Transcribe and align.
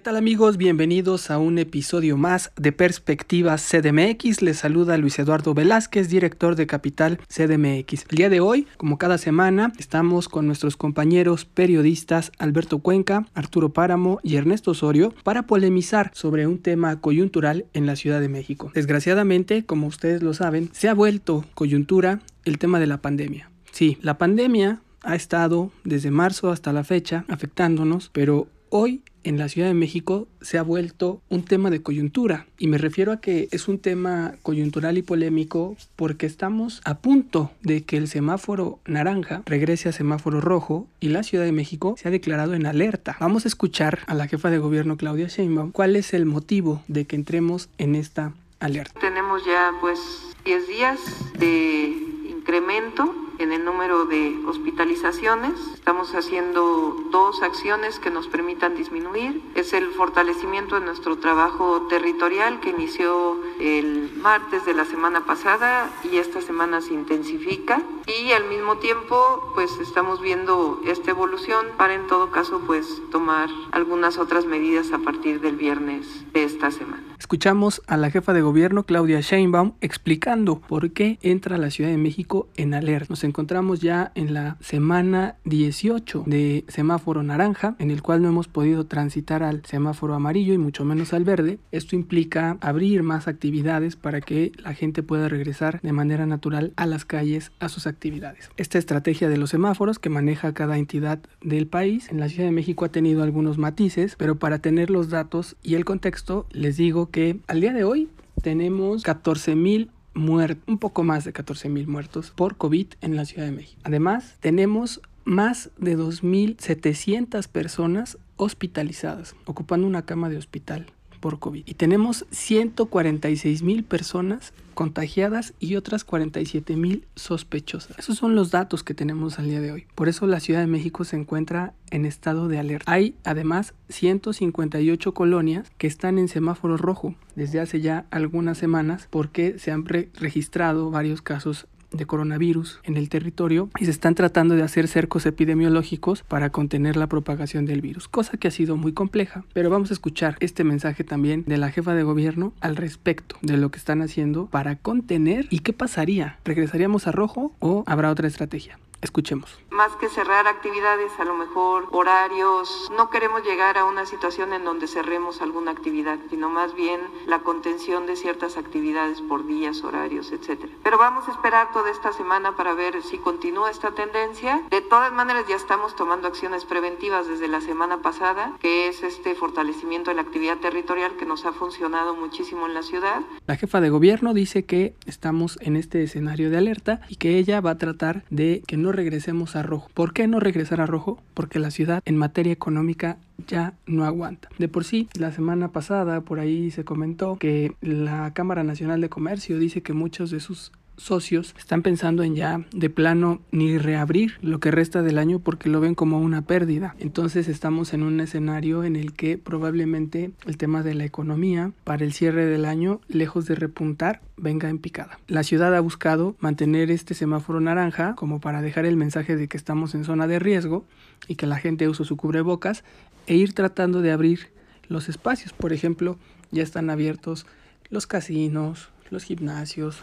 ¿Qué 0.00 0.04
tal 0.04 0.16
amigos? 0.16 0.56
Bienvenidos 0.56 1.30
a 1.30 1.36
un 1.36 1.58
episodio 1.58 2.16
más 2.16 2.52
de 2.56 2.72
Perspectivas 2.72 3.62
CDMX. 3.70 4.40
Les 4.40 4.56
saluda 4.56 4.96
Luis 4.96 5.18
Eduardo 5.18 5.52
Velázquez, 5.52 6.08
director 6.08 6.56
de 6.56 6.66
Capital 6.66 7.18
CDMX. 7.28 8.06
El 8.08 8.16
día 8.16 8.30
de 8.30 8.40
hoy, 8.40 8.66
como 8.78 8.96
cada 8.96 9.18
semana, 9.18 9.74
estamos 9.76 10.30
con 10.30 10.46
nuestros 10.46 10.78
compañeros 10.78 11.44
periodistas 11.44 12.32
Alberto 12.38 12.78
Cuenca, 12.78 13.26
Arturo 13.34 13.74
Páramo 13.74 14.20
y 14.22 14.36
Ernesto 14.36 14.70
Osorio 14.70 15.12
para 15.22 15.42
polemizar 15.42 16.10
sobre 16.14 16.46
un 16.46 16.60
tema 16.60 16.98
coyuntural 17.02 17.66
en 17.74 17.84
la 17.84 17.94
Ciudad 17.94 18.22
de 18.22 18.30
México. 18.30 18.72
Desgraciadamente, 18.74 19.66
como 19.66 19.86
ustedes 19.86 20.22
lo 20.22 20.32
saben, 20.32 20.70
se 20.72 20.88
ha 20.88 20.94
vuelto 20.94 21.44
coyuntura 21.52 22.20
el 22.46 22.56
tema 22.56 22.80
de 22.80 22.86
la 22.86 23.02
pandemia. 23.02 23.50
Sí, 23.70 23.98
la 24.00 24.16
pandemia 24.16 24.80
ha 25.02 25.14
estado 25.14 25.70
desde 25.84 26.10
marzo 26.10 26.50
hasta 26.50 26.72
la 26.72 26.84
fecha 26.84 27.26
afectándonos, 27.28 28.08
pero 28.14 28.48
hoy 28.70 29.02
en 29.24 29.38
la 29.38 29.48
Ciudad 29.48 29.68
de 29.68 29.74
México 29.74 30.28
se 30.40 30.58
ha 30.58 30.62
vuelto 30.62 31.20
un 31.28 31.44
tema 31.44 31.70
de 31.70 31.82
coyuntura. 31.82 32.46
Y 32.58 32.68
me 32.68 32.78
refiero 32.78 33.12
a 33.12 33.20
que 33.20 33.48
es 33.50 33.68
un 33.68 33.78
tema 33.78 34.34
coyuntural 34.42 34.98
y 34.98 35.02
polémico 35.02 35.76
porque 35.96 36.26
estamos 36.26 36.80
a 36.84 36.98
punto 36.98 37.50
de 37.62 37.82
que 37.82 37.96
el 37.96 38.08
semáforo 38.08 38.78
naranja 38.86 39.42
regrese 39.46 39.88
a 39.88 39.92
semáforo 39.92 40.40
rojo 40.40 40.86
y 41.00 41.08
la 41.08 41.22
Ciudad 41.22 41.44
de 41.44 41.52
México 41.52 41.94
se 41.98 42.08
ha 42.08 42.10
declarado 42.10 42.54
en 42.54 42.66
alerta. 42.66 43.16
Vamos 43.20 43.44
a 43.44 43.48
escuchar 43.48 44.00
a 44.06 44.14
la 44.14 44.28
jefa 44.28 44.50
de 44.50 44.58
gobierno 44.58 44.96
Claudia 44.96 45.28
Sheinbaum 45.28 45.72
cuál 45.72 45.96
es 45.96 46.14
el 46.14 46.26
motivo 46.26 46.82
de 46.88 47.06
que 47.06 47.16
entremos 47.16 47.68
en 47.78 47.94
esta 47.94 48.32
alerta. 48.58 48.98
Tenemos 49.00 49.44
ya 49.44 49.72
pues 49.80 49.98
10 50.44 50.68
días 50.68 51.00
de 51.38 51.94
incremento 52.28 53.14
en 53.40 53.52
el 53.52 53.64
número 53.64 54.04
de 54.04 54.38
hospitalizaciones. 54.46 55.52
Estamos 55.74 56.14
haciendo 56.14 56.96
dos 57.10 57.42
acciones 57.42 57.98
que 57.98 58.10
nos 58.10 58.28
permitan 58.28 58.76
disminuir. 58.76 59.42
Es 59.54 59.72
el 59.72 59.90
fortalecimiento 59.92 60.78
de 60.78 60.84
nuestro 60.84 61.16
trabajo 61.18 61.86
territorial 61.88 62.60
que 62.60 62.70
inició 62.70 63.40
el 63.58 64.12
martes 64.16 64.66
de 64.66 64.74
la 64.74 64.84
semana 64.84 65.24
pasada 65.24 65.90
y 66.04 66.18
esta 66.18 66.40
semana 66.42 66.82
se 66.82 66.92
intensifica. 66.92 67.82
Y 68.06 68.32
al 68.32 68.44
mismo 68.44 68.76
tiempo, 68.76 69.52
pues 69.54 69.70
estamos 69.80 70.20
viendo 70.20 70.80
esta 70.86 71.10
evolución 71.10 71.66
para 71.78 71.94
en 71.94 72.06
todo 72.06 72.30
caso, 72.30 72.60
pues 72.66 73.00
tomar 73.10 73.48
algunas 73.72 74.18
otras 74.18 74.44
medidas 74.44 74.92
a 74.92 74.98
partir 74.98 75.40
del 75.40 75.56
viernes 75.56 76.06
de 76.32 76.44
esta 76.44 76.70
semana. 76.70 77.09
Escuchamos 77.20 77.82
a 77.86 77.98
la 77.98 78.10
jefa 78.10 78.32
de 78.32 78.40
gobierno 78.40 78.84
Claudia 78.84 79.20
Sheinbaum 79.20 79.74
explicando 79.82 80.58
por 80.58 80.92
qué 80.92 81.18
entra 81.20 81.58
la 81.58 81.70
Ciudad 81.70 81.90
de 81.90 81.98
México 81.98 82.48
en 82.56 82.72
alerta. 82.72 83.08
Nos 83.10 83.24
encontramos 83.24 83.80
ya 83.80 84.10
en 84.14 84.32
la 84.32 84.56
semana 84.60 85.36
18 85.44 86.24
de 86.26 86.64
semáforo 86.68 87.22
naranja, 87.22 87.76
en 87.78 87.90
el 87.90 88.00
cual 88.00 88.22
no 88.22 88.28
hemos 88.30 88.48
podido 88.48 88.86
transitar 88.86 89.42
al 89.42 89.62
semáforo 89.66 90.14
amarillo 90.14 90.54
y 90.54 90.58
mucho 90.58 90.86
menos 90.86 91.12
al 91.12 91.24
verde. 91.24 91.58
Esto 91.72 91.94
implica 91.94 92.56
abrir 92.62 93.02
más 93.02 93.28
actividades 93.28 93.96
para 93.96 94.22
que 94.22 94.52
la 94.56 94.72
gente 94.72 95.02
pueda 95.02 95.28
regresar 95.28 95.78
de 95.82 95.92
manera 95.92 96.24
natural 96.24 96.72
a 96.76 96.86
las 96.86 97.04
calles, 97.04 97.52
a 97.60 97.68
sus 97.68 97.86
actividades. 97.86 98.48
Esta 98.56 98.78
estrategia 98.78 99.28
de 99.28 99.36
los 99.36 99.50
semáforos 99.50 99.98
que 99.98 100.08
maneja 100.08 100.54
cada 100.54 100.78
entidad 100.78 101.20
del 101.42 101.66
país 101.66 102.10
en 102.10 102.18
la 102.18 102.30
Ciudad 102.30 102.46
de 102.46 102.52
México 102.52 102.86
ha 102.86 102.90
tenido 102.90 103.22
algunos 103.22 103.58
matices, 103.58 104.16
pero 104.16 104.38
para 104.38 104.60
tener 104.60 104.88
los 104.88 105.10
datos 105.10 105.56
y 105.62 105.74
el 105.74 105.84
contexto 105.84 106.46
les 106.50 106.78
digo 106.78 107.09
que 107.10 107.40
al 107.46 107.60
día 107.60 107.72
de 107.72 107.84
hoy 107.84 108.08
tenemos 108.42 109.02
14 109.02 109.54
mil 109.54 109.90
muertos, 110.14 110.64
un 110.66 110.78
poco 110.78 111.02
más 111.02 111.24
de 111.24 111.32
14 111.32 111.68
mil 111.68 111.86
muertos 111.86 112.30
por 112.30 112.56
COVID 112.56 112.86
en 113.00 113.16
la 113.16 113.24
Ciudad 113.24 113.46
de 113.46 113.52
México. 113.52 113.80
Además, 113.84 114.36
tenemos 114.40 115.00
más 115.24 115.70
de 115.78 115.96
2.700 115.96 117.48
personas 117.48 118.18
hospitalizadas, 118.36 119.36
ocupando 119.44 119.86
una 119.86 120.04
cama 120.06 120.28
de 120.28 120.38
hospital 120.38 120.86
por 121.20 121.38
COVID. 121.38 121.62
Y 121.66 121.74
tenemos 121.74 122.26
146 122.30 123.62
mil 123.62 123.84
personas 123.84 124.52
contagiadas 124.74 125.52
y 125.60 125.76
otras 125.76 126.04
47 126.04 126.74
mil 126.76 127.06
sospechosas. 127.14 127.98
Esos 127.98 128.16
son 128.16 128.34
los 128.34 128.50
datos 128.50 128.82
que 128.82 128.94
tenemos 128.94 129.38
al 129.38 129.46
día 129.46 129.60
de 129.60 129.72
hoy. 129.72 129.86
Por 129.94 130.08
eso 130.08 130.26
la 130.26 130.40
Ciudad 130.40 130.60
de 130.60 130.66
México 130.66 131.04
se 131.04 131.16
encuentra 131.16 131.74
en 131.90 132.06
estado 132.06 132.48
de 132.48 132.58
alerta. 132.58 132.90
Hay 132.90 133.14
además 133.24 133.74
158 133.90 135.12
colonias 135.12 135.70
que 135.76 135.86
están 135.86 136.18
en 136.18 136.28
semáforo 136.28 136.78
rojo 136.78 137.14
desde 137.34 137.60
hace 137.60 137.80
ya 137.80 138.06
algunas 138.10 138.56
semanas 138.56 139.06
porque 139.10 139.58
se 139.58 139.70
han 139.70 139.84
registrado 139.84 140.90
varios 140.90 141.20
casos 141.20 141.66
de 141.90 142.06
coronavirus 142.06 142.80
en 142.84 142.96
el 142.96 143.08
territorio 143.08 143.70
y 143.78 143.84
se 143.84 143.90
están 143.90 144.14
tratando 144.14 144.54
de 144.54 144.62
hacer 144.62 144.88
cercos 144.88 145.26
epidemiológicos 145.26 146.22
para 146.22 146.50
contener 146.50 146.96
la 146.96 147.06
propagación 147.06 147.66
del 147.66 147.80
virus, 147.80 148.08
cosa 148.08 148.36
que 148.36 148.48
ha 148.48 148.52
sido 148.52 148.76
muy 148.76 148.92
compleja. 148.92 149.44
Pero 149.52 149.70
vamos 149.70 149.90
a 149.90 149.94
escuchar 149.94 150.36
este 150.40 150.64
mensaje 150.64 151.04
también 151.04 151.44
de 151.46 151.58
la 151.58 151.70
jefa 151.70 151.94
de 151.94 152.02
gobierno 152.02 152.52
al 152.60 152.76
respecto 152.76 153.36
de 153.42 153.56
lo 153.56 153.70
que 153.70 153.78
están 153.78 154.02
haciendo 154.02 154.46
para 154.46 154.76
contener 154.76 155.46
y 155.50 155.60
qué 155.60 155.72
pasaría. 155.72 156.38
¿Regresaríamos 156.44 157.06
a 157.06 157.12
rojo 157.12 157.52
o 157.58 157.84
habrá 157.86 158.10
otra 158.10 158.28
estrategia? 158.28 158.78
Escuchemos. 159.02 159.58
Más 159.70 159.92
que 159.96 160.08
cerrar 160.08 160.46
actividades, 160.46 161.12
a 161.18 161.24
lo 161.24 161.34
mejor 161.34 161.88
horarios, 161.90 162.90
no 162.96 163.08
queremos 163.08 163.42
llegar 163.44 163.78
a 163.78 163.84
una 163.84 164.04
situación 164.04 164.52
en 164.52 164.64
donde 164.64 164.86
cerremos 164.86 165.40
alguna 165.40 165.70
actividad, 165.70 166.18
sino 166.28 166.50
más 166.50 166.74
bien 166.74 167.00
la 167.26 167.38
contención 167.38 168.06
de 168.06 168.16
ciertas 168.16 168.58
actividades 168.58 169.20
por 169.22 169.46
días, 169.46 169.82
horarios, 169.84 170.32
etcétera. 170.32 170.72
Pero 170.82 170.98
vamos 170.98 171.28
a 171.28 171.30
esperar 171.30 171.72
toda 171.72 171.90
esta 171.90 172.12
semana 172.12 172.56
para 172.56 172.74
ver 172.74 173.02
si 173.02 173.16
continúa 173.18 173.70
esta 173.70 173.92
tendencia. 173.92 174.62
De 174.70 174.82
todas 174.82 175.12
maneras, 175.12 175.46
ya 175.48 175.56
estamos 175.56 175.96
tomando 175.96 176.28
acciones 176.28 176.64
preventivas 176.64 177.26
desde 177.26 177.48
la 177.48 177.60
semana 177.60 178.02
pasada, 178.02 178.52
que 178.60 178.88
es 178.88 179.02
este 179.02 179.34
fortalecimiento 179.34 180.10
de 180.10 180.16
la 180.16 180.22
actividad 180.22 180.58
territorial 180.58 181.16
que 181.16 181.24
nos 181.24 181.46
ha 181.46 181.52
funcionado 181.52 182.14
muchísimo 182.14 182.66
en 182.66 182.74
la 182.74 182.82
ciudad. 182.82 183.22
La 183.46 183.56
jefa 183.56 183.80
de 183.80 183.90
gobierno 183.90 184.34
dice 184.34 184.64
que 184.64 184.94
estamos 185.06 185.58
en 185.62 185.76
este 185.76 186.02
escenario 186.02 186.50
de 186.50 186.58
alerta 186.58 187.00
y 187.08 187.16
que 187.16 187.38
ella 187.38 187.60
va 187.60 187.72
a 187.72 187.78
tratar 187.78 188.24
de 188.30 188.62
que 188.66 188.76
no 188.76 188.89
regresemos 188.92 189.56
a 189.56 189.62
rojo. 189.62 189.88
¿Por 189.94 190.12
qué 190.12 190.26
no 190.26 190.40
regresar 190.40 190.80
a 190.80 190.86
rojo? 190.86 191.22
Porque 191.34 191.58
la 191.58 191.70
ciudad 191.70 192.02
en 192.04 192.16
materia 192.16 192.52
económica 192.52 193.18
ya 193.46 193.74
no 193.86 194.04
aguanta. 194.04 194.48
De 194.58 194.68
por 194.68 194.84
sí, 194.84 195.08
la 195.14 195.32
semana 195.32 195.68
pasada 195.68 196.20
por 196.20 196.40
ahí 196.40 196.70
se 196.70 196.84
comentó 196.84 197.36
que 197.36 197.74
la 197.80 198.32
Cámara 198.32 198.64
Nacional 198.64 199.00
de 199.00 199.08
Comercio 199.08 199.58
dice 199.58 199.82
que 199.82 199.92
muchos 199.92 200.30
de 200.30 200.40
sus 200.40 200.72
socios 201.00 201.54
están 201.58 201.82
pensando 201.82 202.22
en 202.22 202.36
ya 202.36 202.64
de 202.72 202.90
plano 202.90 203.40
ni 203.50 203.78
reabrir 203.78 204.34
lo 204.42 204.60
que 204.60 204.70
resta 204.70 205.02
del 205.02 205.18
año 205.18 205.38
porque 205.38 205.68
lo 205.68 205.80
ven 205.80 205.94
como 205.94 206.20
una 206.20 206.42
pérdida. 206.42 206.94
Entonces 206.98 207.48
estamos 207.48 207.94
en 207.94 208.02
un 208.02 208.20
escenario 208.20 208.84
en 208.84 208.96
el 208.96 209.14
que 209.14 209.38
probablemente 209.38 210.30
el 210.46 210.56
tema 210.56 210.82
de 210.82 210.94
la 210.94 211.04
economía 211.04 211.72
para 211.84 212.04
el 212.04 212.12
cierre 212.12 212.46
del 212.46 212.64
año, 212.64 213.00
lejos 213.08 213.46
de 213.46 213.54
repuntar, 213.54 214.20
venga 214.36 214.68
en 214.68 214.78
picada. 214.78 215.18
La 215.26 215.42
ciudad 215.42 215.74
ha 215.74 215.80
buscado 215.80 216.36
mantener 216.38 216.90
este 216.90 217.14
semáforo 217.14 217.60
naranja 217.60 218.14
como 218.14 218.40
para 218.40 218.62
dejar 218.62 218.84
el 218.84 218.96
mensaje 218.96 219.36
de 219.36 219.48
que 219.48 219.56
estamos 219.56 219.94
en 219.94 220.04
zona 220.04 220.26
de 220.26 220.38
riesgo 220.38 220.84
y 221.28 221.36
que 221.36 221.46
la 221.46 221.56
gente 221.56 221.88
use 221.88 222.04
su 222.04 222.16
cubrebocas 222.16 222.84
e 223.26 223.36
ir 223.36 223.54
tratando 223.54 224.02
de 224.02 224.12
abrir 224.12 224.48
los 224.88 225.08
espacios. 225.08 225.52
Por 225.52 225.72
ejemplo, 225.72 226.18
ya 226.50 226.62
están 226.62 226.90
abiertos 226.90 227.46
los 227.88 228.06
casinos, 228.06 228.90
los 229.10 229.24
gimnasios, 229.24 230.02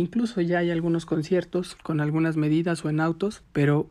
Incluso 0.00 0.40
ya 0.40 0.60
hay 0.60 0.70
algunos 0.70 1.04
conciertos 1.04 1.74
con 1.74 2.00
algunas 2.00 2.38
medidas 2.38 2.82
o 2.86 2.88
en 2.88 3.00
autos, 3.00 3.42
pero 3.52 3.86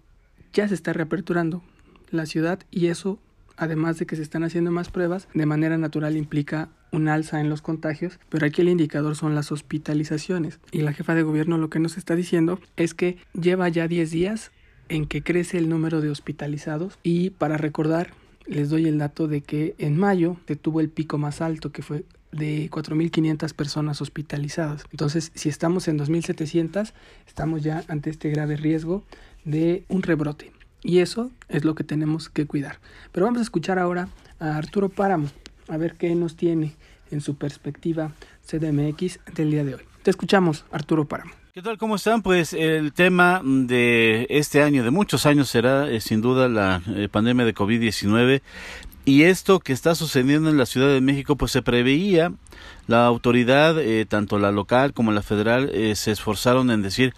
ya 0.53 0.67
se 0.67 0.73
está 0.73 0.91
reaperturando 0.91 1.61
la 2.09 2.25
ciudad 2.25 2.61
y 2.71 2.87
eso, 2.87 3.19
además 3.57 3.99
de 3.99 4.07
que 4.07 4.15
se 4.15 4.23
están 4.23 4.43
haciendo 4.43 4.71
más 4.71 4.89
pruebas, 4.89 5.27
de 5.35 5.45
manera 5.45 5.77
natural 5.77 6.17
implica 6.17 6.69
un 6.91 7.09
alza 7.09 7.41
en 7.41 7.47
los 7.47 7.61
contagios, 7.61 8.19
pero 8.29 8.47
aquí 8.47 8.61
el 8.61 8.69
indicador 8.69 9.15
son 9.15 9.35
las 9.35 9.51
hospitalizaciones. 9.51 10.59
Y 10.71 10.79
la 10.79 10.93
jefa 10.93 11.13
de 11.13 11.21
gobierno 11.21 11.59
lo 11.59 11.69
que 11.69 11.77
nos 11.77 11.95
está 11.95 12.15
diciendo 12.15 12.59
es 12.75 12.95
que 12.95 13.19
lleva 13.39 13.69
ya 13.69 13.87
10 13.87 14.09
días 14.09 14.49
en 14.87 15.05
que 15.05 15.21
crece 15.21 15.59
el 15.59 15.69
número 15.69 16.01
de 16.01 16.09
hospitalizados 16.09 16.97
y 17.03 17.29
para 17.29 17.57
recordar 17.57 18.13
les 18.47 18.71
doy 18.71 18.87
el 18.87 18.97
dato 18.97 19.27
de 19.27 19.41
que 19.41 19.75
en 19.77 19.95
mayo 19.95 20.37
se 20.47 20.55
tuvo 20.55 20.81
el 20.81 20.89
pico 20.89 21.19
más 21.19 21.39
alto 21.39 21.71
que 21.71 21.83
fue 21.83 22.03
de 22.31 22.69
4.500 22.69 23.53
personas 23.53 24.01
hospitalizadas. 24.01 24.83
Entonces, 24.91 25.31
si 25.35 25.49
estamos 25.49 25.87
en 25.87 25.97
2.700, 25.97 26.93
estamos 27.27 27.63
ya 27.63 27.83
ante 27.87 28.09
este 28.09 28.29
grave 28.29 28.55
riesgo 28.55 29.03
de 29.45 29.83
un 29.87 30.03
rebrote. 30.03 30.51
Y 30.81 30.99
eso 30.99 31.31
es 31.49 31.65
lo 31.65 31.75
que 31.75 31.83
tenemos 31.83 32.29
que 32.29 32.45
cuidar. 32.45 32.79
Pero 33.11 33.25
vamos 33.25 33.39
a 33.39 33.43
escuchar 33.43 33.79
ahora 33.79 34.09
a 34.39 34.55
Arturo 34.55 34.89
Páramo, 34.89 35.27
a 35.67 35.77
ver 35.77 35.95
qué 35.95 36.13
nos 36.15 36.35
tiene 36.35 36.75
en 37.11 37.21
su 37.21 37.35
perspectiva 37.35 38.13
CDMX 38.45 39.19
del 39.35 39.51
día 39.51 39.63
de 39.63 39.75
hoy. 39.75 39.81
Te 40.03 40.11
escuchamos, 40.11 40.65
Arturo 40.71 41.05
Páramo. 41.05 41.31
¿Qué 41.53 41.63
tal? 41.63 41.77
¿Cómo 41.77 41.95
están? 41.95 42.21
Pues 42.21 42.53
el 42.53 42.93
tema 42.93 43.41
de 43.43 44.27
este 44.29 44.61
año, 44.61 44.83
de 44.83 44.91
muchos 44.91 45.25
años, 45.25 45.49
será 45.49 45.89
eh, 45.89 45.99
sin 45.99 46.21
duda 46.21 46.47
la 46.47 46.81
eh, 46.95 47.09
pandemia 47.11 47.43
de 47.43 47.53
COVID-19. 47.53 48.41
Y 49.09 49.23
esto 49.23 49.59
que 49.59 49.73
está 49.73 49.95
sucediendo 49.95 50.51
en 50.51 50.57
la 50.57 50.67
Ciudad 50.67 50.89
de 50.89 51.01
México, 51.01 51.35
pues 51.35 51.51
se 51.51 51.63
preveía, 51.63 52.31
la 52.85 53.07
autoridad, 53.07 53.79
eh, 53.79 54.05
tanto 54.05 54.37
la 54.37 54.51
local 54.51 54.93
como 54.93 55.11
la 55.11 55.23
federal, 55.23 55.71
eh, 55.73 55.95
se 55.95 56.11
esforzaron 56.11 56.69
en 56.69 56.83
decir 56.83 57.15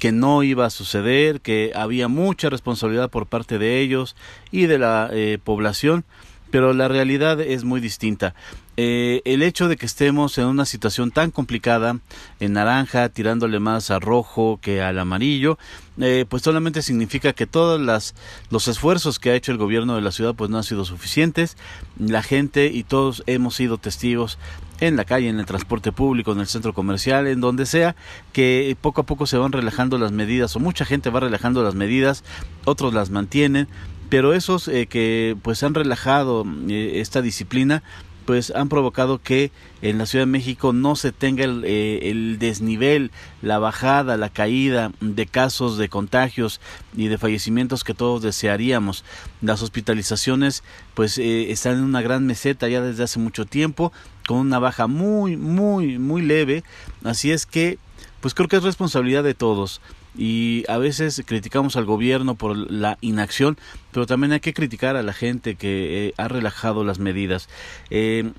que 0.00 0.10
no 0.10 0.42
iba 0.42 0.66
a 0.66 0.70
suceder, 0.70 1.40
que 1.40 1.70
había 1.76 2.08
mucha 2.08 2.50
responsabilidad 2.50 3.08
por 3.08 3.26
parte 3.26 3.60
de 3.60 3.78
ellos 3.78 4.16
y 4.50 4.66
de 4.66 4.78
la 4.78 5.10
eh, 5.12 5.38
población, 5.42 6.04
pero 6.50 6.72
la 6.72 6.88
realidad 6.88 7.40
es 7.40 7.64
muy 7.64 7.80
distinta. 7.80 8.34
Eh, 8.80 9.22
el 9.24 9.42
hecho 9.42 9.68
de 9.68 9.76
que 9.76 9.86
estemos 9.86 10.38
en 10.38 10.46
una 10.46 10.64
situación 10.64 11.10
tan 11.10 11.32
complicada, 11.32 11.98
en 12.38 12.52
naranja, 12.52 13.08
tirándole 13.08 13.58
más 13.58 13.90
a 13.90 13.98
rojo 13.98 14.60
que 14.62 14.80
al 14.82 15.00
amarillo, 15.00 15.58
eh, 16.00 16.26
pues 16.28 16.44
solamente 16.44 16.82
significa 16.82 17.32
que 17.32 17.46
todos 17.46 17.80
las, 17.80 18.14
los 18.50 18.68
esfuerzos 18.68 19.18
que 19.18 19.30
ha 19.30 19.34
hecho 19.34 19.50
el 19.50 19.58
gobierno 19.58 19.96
de 19.96 20.00
la 20.00 20.12
ciudad 20.12 20.36
pues 20.36 20.48
no 20.48 20.58
han 20.58 20.62
sido 20.62 20.84
suficientes. 20.84 21.56
La 21.98 22.22
gente 22.22 22.66
y 22.66 22.84
todos 22.84 23.24
hemos 23.26 23.56
sido 23.56 23.78
testigos 23.78 24.38
en 24.78 24.94
la 24.94 25.04
calle, 25.04 25.28
en 25.28 25.40
el 25.40 25.46
transporte 25.46 25.90
público, 25.90 26.30
en 26.30 26.38
el 26.38 26.46
centro 26.46 26.72
comercial, 26.72 27.26
en 27.26 27.40
donde 27.40 27.66
sea, 27.66 27.96
que 28.32 28.76
poco 28.80 29.00
a 29.00 29.06
poco 29.06 29.26
se 29.26 29.38
van 29.38 29.50
relajando 29.50 29.98
las 29.98 30.12
medidas 30.12 30.54
o 30.54 30.60
mucha 30.60 30.84
gente 30.84 31.10
va 31.10 31.18
relajando 31.18 31.64
las 31.64 31.74
medidas, 31.74 32.22
otros 32.64 32.94
las 32.94 33.10
mantienen, 33.10 33.66
pero 34.08 34.32
esos 34.32 34.68
eh, 34.68 34.86
que 34.86 35.36
pues 35.42 35.62
han 35.62 35.74
relajado 35.74 36.46
esta 36.68 37.22
disciplina 37.22 37.82
pues 38.28 38.52
han 38.54 38.68
provocado 38.68 39.22
que 39.22 39.52
en 39.80 39.96
la 39.96 40.04
Ciudad 40.04 40.26
de 40.26 40.30
México 40.30 40.74
no 40.74 40.96
se 40.96 41.12
tenga 41.12 41.46
eh, 41.64 42.10
el, 42.10 42.38
desnivel, 42.38 43.10
la 43.40 43.58
bajada, 43.58 44.18
la 44.18 44.28
caída 44.28 44.92
de 45.00 45.24
casos 45.24 45.78
de 45.78 45.88
contagios 45.88 46.60
y 46.94 47.08
de 47.08 47.16
fallecimientos 47.16 47.84
que 47.84 47.94
todos 47.94 48.20
desearíamos. 48.20 49.02
Las 49.40 49.62
hospitalizaciones 49.62 50.62
pues 50.92 51.16
eh, 51.16 51.50
están 51.52 51.78
en 51.78 51.84
una 51.84 52.02
gran 52.02 52.26
meseta 52.26 52.68
ya 52.68 52.82
desde 52.82 53.04
hace 53.04 53.18
mucho 53.18 53.46
tiempo, 53.46 53.94
con 54.26 54.36
una 54.36 54.58
baja 54.58 54.88
muy, 54.88 55.38
muy, 55.38 55.98
muy 55.98 56.20
leve. 56.20 56.64
Así 57.04 57.32
es 57.32 57.46
que 57.46 57.78
pues 58.20 58.34
creo 58.34 58.46
que 58.46 58.56
es 58.56 58.62
responsabilidad 58.62 59.24
de 59.24 59.32
todos 59.32 59.80
y 60.18 60.64
a 60.68 60.78
veces 60.78 61.22
criticamos 61.24 61.76
al 61.76 61.84
gobierno 61.84 62.34
por 62.34 62.56
la 62.56 62.98
inacción, 63.00 63.56
pero 63.92 64.04
también 64.04 64.32
hay 64.32 64.40
que 64.40 64.52
criticar 64.52 64.96
a 64.96 65.02
la 65.04 65.12
gente 65.12 65.54
que 65.54 66.08
eh, 66.08 66.14
ha 66.16 66.26
relajado 66.26 66.82
las 66.82 66.98
medidas. 66.98 67.48
Eh, 67.90 68.32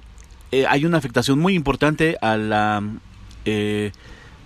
eh, 0.51 0.65
hay 0.67 0.85
una 0.85 0.97
afectación 0.97 1.39
muy 1.39 1.55
importante 1.55 2.17
a 2.21 2.37
la 2.37 2.83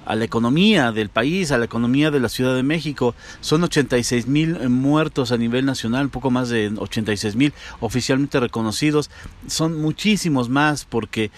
a 0.06 0.16
la 0.16 0.24
economía 0.24 0.94
del 0.94 1.10
país, 1.10 1.52
a 1.52 1.58
la 1.58 1.66
economía 1.66 2.10
de 2.10 2.22
la 2.22 2.30
Ciudad 2.30 2.56
de 2.56 2.64
México. 2.64 3.16
Son 3.42 3.64
86 3.64 4.28
mil 4.28 4.70
muertos 4.70 5.34
a 5.34 5.38
nivel 5.38 5.66
nacional, 5.66 6.10
poco 6.10 6.32
más 6.32 6.48
de 6.48 6.72
86 6.78 7.36
mil 7.36 7.54
oficialmente 7.82 8.40
reconocidos. 8.40 9.10
Son 9.48 9.82
muchísimos 9.82 10.48
más 10.48 10.86
porque 10.86 11.32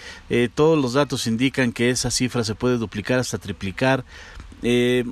todos 0.54 0.80
los 0.80 0.94
datos 0.94 1.26
indican 1.26 1.72
que 1.72 1.90
esa 1.90 2.12
cifra 2.12 2.44
se 2.44 2.54
puede 2.54 2.78
duplicar 2.78 3.18
hasta 3.18 3.40
triplicar. 3.40 4.04
Eh, 4.62 5.06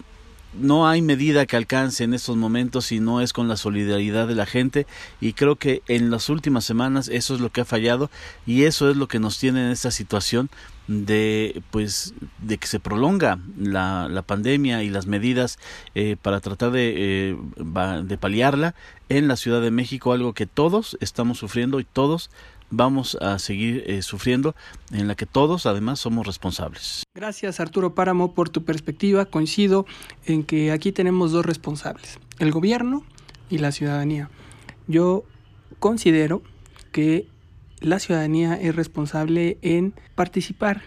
no 0.60 0.88
hay 0.88 1.02
medida 1.02 1.46
que 1.46 1.56
alcance 1.56 2.04
en 2.04 2.14
estos 2.14 2.38
momentos 2.38 2.86
si 2.86 3.00
no 3.00 3.22
es 3.22 3.34
con 3.34 3.48
la 3.48 3.58
solidaridad 3.58 4.28
de 4.28 4.36
la 4.36 4.46
gente. 4.46 4.88
Y 5.22 5.34
creo 5.34 5.56
que 5.56 5.82
en 5.88 6.12
las 6.12 6.30
últimas 6.30 6.66
semanas 6.66 7.10
eso 7.10 7.36
es 7.36 7.42
lo 7.42 7.52
que 7.52 7.62
ha 7.62 7.66
fallado 7.66 8.10
y 8.46 8.64
eso 8.64 8.90
es 8.90 8.98
lo 8.98 9.08
que 9.08 9.20
nos 9.20 9.40
tiene 9.40 9.66
en 9.66 9.72
esta 9.72 9.92
situación 9.92 10.50
de 10.88 11.62
pues 11.72 12.14
de 12.40 12.58
que 12.58 12.68
se 12.68 12.80
prolonga 12.80 13.40
la, 13.58 14.10
la 14.10 14.22
pandemia 14.22 14.84
y 14.84 14.90
las 14.90 15.06
medidas 15.06 15.58
eh, 15.96 16.18
para 16.22 16.42
tratar 16.42 16.72
de, 16.72 16.94
eh, 17.32 17.38
de 18.04 18.18
paliarla 18.18 18.76
en 19.08 19.30
la 19.30 19.38
Ciudad 19.38 19.62
de 19.62 19.72
México 19.72 20.12
algo 20.12 20.34
que 20.34 20.46
todos 20.46 20.98
estamos 21.00 21.38
sufriendo 21.38 21.80
y 21.80 21.86
todos 21.86 22.30
vamos 22.76 23.18
a 23.22 23.40
seguir 23.40 23.84
eh, 23.88 24.02
sufriendo, 24.02 24.56
en 24.92 25.08
la 25.08 25.16
que 25.16 25.26
todos 25.26 25.66
además 25.66 26.00
somos 26.00 26.26
responsables. 26.26 27.04
Gracias 27.14 27.60
Arturo 27.60 27.94
Páramo 27.94 28.34
por 28.34 28.50
tu 28.50 28.64
perspectiva. 28.64 29.26
Coincido 29.26 29.86
en 30.26 30.44
que 30.44 30.72
aquí 30.72 30.92
tenemos 30.92 31.32
dos 31.32 31.46
responsables, 31.46 32.20
el 32.40 32.52
gobierno 32.52 33.04
y 33.50 33.60
la 33.60 33.72
ciudadanía. 33.72 34.30
Yo 34.88 35.24
considero 35.80 36.42
que 36.92 37.28
la 37.80 38.00
ciudadanía 38.00 38.56
es 38.56 38.76
responsable 38.76 39.58
en 39.62 39.94
participar 40.16 40.84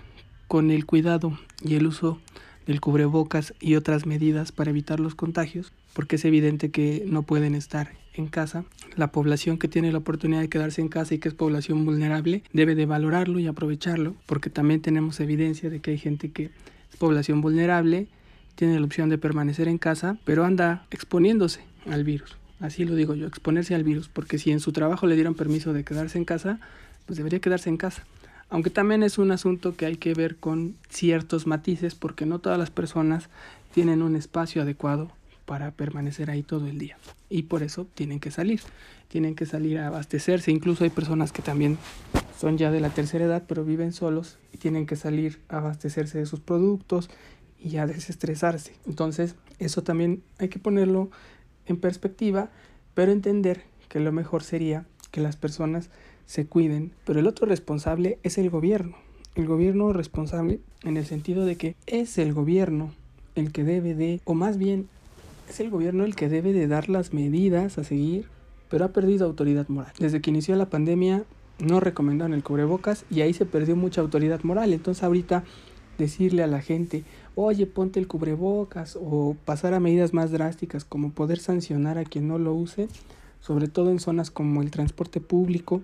con 0.48 0.70
el 0.70 0.86
cuidado 0.86 1.38
y 1.62 1.74
el 1.74 1.86
uso 1.86 2.20
del 2.66 2.80
cubrebocas 2.80 3.54
y 3.60 3.76
otras 3.76 4.06
medidas 4.06 4.50
para 4.50 4.70
evitar 4.70 4.98
los 4.98 5.14
contagios, 5.14 5.72
porque 5.92 6.16
es 6.16 6.24
evidente 6.24 6.70
que 6.70 7.04
no 7.06 7.22
pueden 7.22 7.54
estar 7.54 7.92
en 8.20 8.28
casa. 8.28 8.64
La 8.96 9.12
población 9.12 9.58
que 9.58 9.68
tiene 9.68 9.92
la 9.92 9.98
oportunidad 9.98 10.40
de 10.40 10.48
quedarse 10.48 10.80
en 10.80 10.88
casa 10.88 11.14
y 11.14 11.18
que 11.18 11.28
es 11.28 11.34
población 11.34 11.84
vulnerable 11.84 12.42
debe 12.52 12.74
de 12.74 12.86
valorarlo 12.86 13.38
y 13.38 13.46
aprovecharlo, 13.46 14.14
porque 14.26 14.50
también 14.50 14.80
tenemos 14.80 15.20
evidencia 15.20 15.70
de 15.70 15.80
que 15.80 15.92
hay 15.92 15.98
gente 15.98 16.30
que 16.30 16.50
es 16.90 16.96
población 16.98 17.40
vulnerable, 17.40 18.08
tiene 18.54 18.78
la 18.78 18.86
opción 18.86 19.08
de 19.08 19.18
permanecer 19.18 19.68
en 19.68 19.78
casa, 19.78 20.18
pero 20.24 20.44
anda 20.44 20.86
exponiéndose 20.90 21.60
al 21.90 22.04
virus. 22.04 22.36
Así 22.58 22.84
lo 22.84 22.94
digo 22.94 23.14
yo, 23.14 23.26
exponerse 23.26 23.74
al 23.74 23.84
virus, 23.84 24.08
porque 24.08 24.38
si 24.38 24.50
en 24.50 24.60
su 24.60 24.72
trabajo 24.72 25.06
le 25.06 25.14
dieron 25.14 25.34
permiso 25.34 25.72
de 25.72 25.84
quedarse 25.84 26.16
en 26.16 26.24
casa, 26.24 26.58
pues 27.04 27.18
debería 27.18 27.40
quedarse 27.40 27.68
en 27.68 27.76
casa. 27.76 28.04
Aunque 28.48 28.70
también 28.70 29.02
es 29.02 29.18
un 29.18 29.30
asunto 29.30 29.76
que 29.76 29.86
hay 29.86 29.96
que 29.96 30.14
ver 30.14 30.36
con 30.36 30.76
ciertos 30.88 31.46
matices, 31.46 31.94
porque 31.94 32.24
no 32.24 32.38
todas 32.38 32.58
las 32.58 32.70
personas 32.70 33.28
tienen 33.74 34.02
un 34.02 34.16
espacio 34.16 34.62
adecuado 34.62 35.10
para 35.46 35.70
permanecer 35.70 36.30
ahí 36.30 36.42
todo 36.42 36.66
el 36.66 36.78
día. 36.78 36.98
Y 37.30 37.44
por 37.44 37.62
eso 37.62 37.86
tienen 37.94 38.20
que 38.20 38.30
salir, 38.30 38.60
tienen 39.08 39.34
que 39.34 39.46
salir 39.46 39.78
a 39.78 39.86
abastecerse. 39.86 40.50
Incluso 40.50 40.84
hay 40.84 40.90
personas 40.90 41.32
que 41.32 41.40
también 41.40 41.78
son 42.38 42.58
ya 42.58 42.70
de 42.70 42.80
la 42.80 42.90
tercera 42.90 43.24
edad, 43.24 43.44
pero 43.48 43.64
viven 43.64 43.92
solos 43.92 44.38
y 44.52 44.58
tienen 44.58 44.86
que 44.86 44.96
salir 44.96 45.40
a 45.48 45.58
abastecerse 45.58 46.18
de 46.18 46.26
sus 46.26 46.40
productos 46.40 47.08
y 47.58 47.78
a 47.78 47.86
desestresarse. 47.86 48.74
Entonces, 48.86 49.36
eso 49.58 49.82
también 49.82 50.22
hay 50.38 50.48
que 50.48 50.58
ponerlo 50.58 51.10
en 51.64 51.78
perspectiva, 51.78 52.50
pero 52.94 53.12
entender 53.12 53.62
que 53.88 54.00
lo 54.00 54.12
mejor 54.12 54.42
sería 54.42 54.84
que 55.10 55.20
las 55.20 55.36
personas 55.36 55.90
se 56.26 56.46
cuiden. 56.46 56.92
Pero 57.04 57.20
el 57.20 57.26
otro 57.26 57.46
responsable 57.46 58.18
es 58.22 58.36
el 58.36 58.50
gobierno. 58.50 58.96
El 59.36 59.46
gobierno 59.46 59.92
responsable 59.92 60.60
en 60.82 60.96
el 60.96 61.06
sentido 61.06 61.44
de 61.44 61.56
que 61.56 61.76
es 61.86 62.18
el 62.18 62.32
gobierno 62.32 62.92
el 63.34 63.52
que 63.52 63.64
debe 63.64 63.94
de, 63.94 64.20
o 64.24 64.34
más 64.34 64.56
bien 64.58 64.88
es 65.48 65.60
el 65.60 65.70
gobierno 65.70 66.04
el 66.04 66.16
que 66.16 66.28
debe 66.28 66.52
de 66.52 66.66
dar 66.68 66.88
las 66.88 67.12
medidas 67.12 67.78
a 67.78 67.84
seguir, 67.84 68.28
pero 68.68 68.84
ha 68.84 68.92
perdido 68.92 69.26
autoridad 69.26 69.68
moral. 69.68 69.92
Desde 69.98 70.20
que 70.20 70.30
inició 70.30 70.56
la 70.56 70.70
pandemia 70.70 71.24
no 71.58 71.80
recomendaron 71.80 72.34
el 72.34 72.42
cubrebocas 72.42 73.04
y 73.10 73.20
ahí 73.22 73.32
se 73.32 73.46
perdió 73.46 73.76
mucha 73.76 74.00
autoridad 74.00 74.42
moral. 74.42 74.72
Entonces 74.72 75.02
ahorita 75.04 75.44
decirle 75.98 76.42
a 76.42 76.46
la 76.46 76.60
gente, 76.60 77.04
oye, 77.34 77.66
ponte 77.66 78.00
el 78.00 78.06
cubrebocas 78.06 78.98
o 79.00 79.36
pasar 79.44 79.74
a 79.74 79.80
medidas 79.80 80.12
más 80.12 80.30
drásticas 80.30 80.84
como 80.84 81.12
poder 81.12 81.38
sancionar 81.38 81.98
a 81.98 82.04
quien 82.04 82.28
no 82.28 82.38
lo 82.38 82.54
use, 82.54 82.88
sobre 83.40 83.68
todo 83.68 83.90
en 83.90 84.00
zonas 84.00 84.30
como 84.30 84.62
el 84.62 84.70
transporte 84.70 85.20
público 85.20 85.82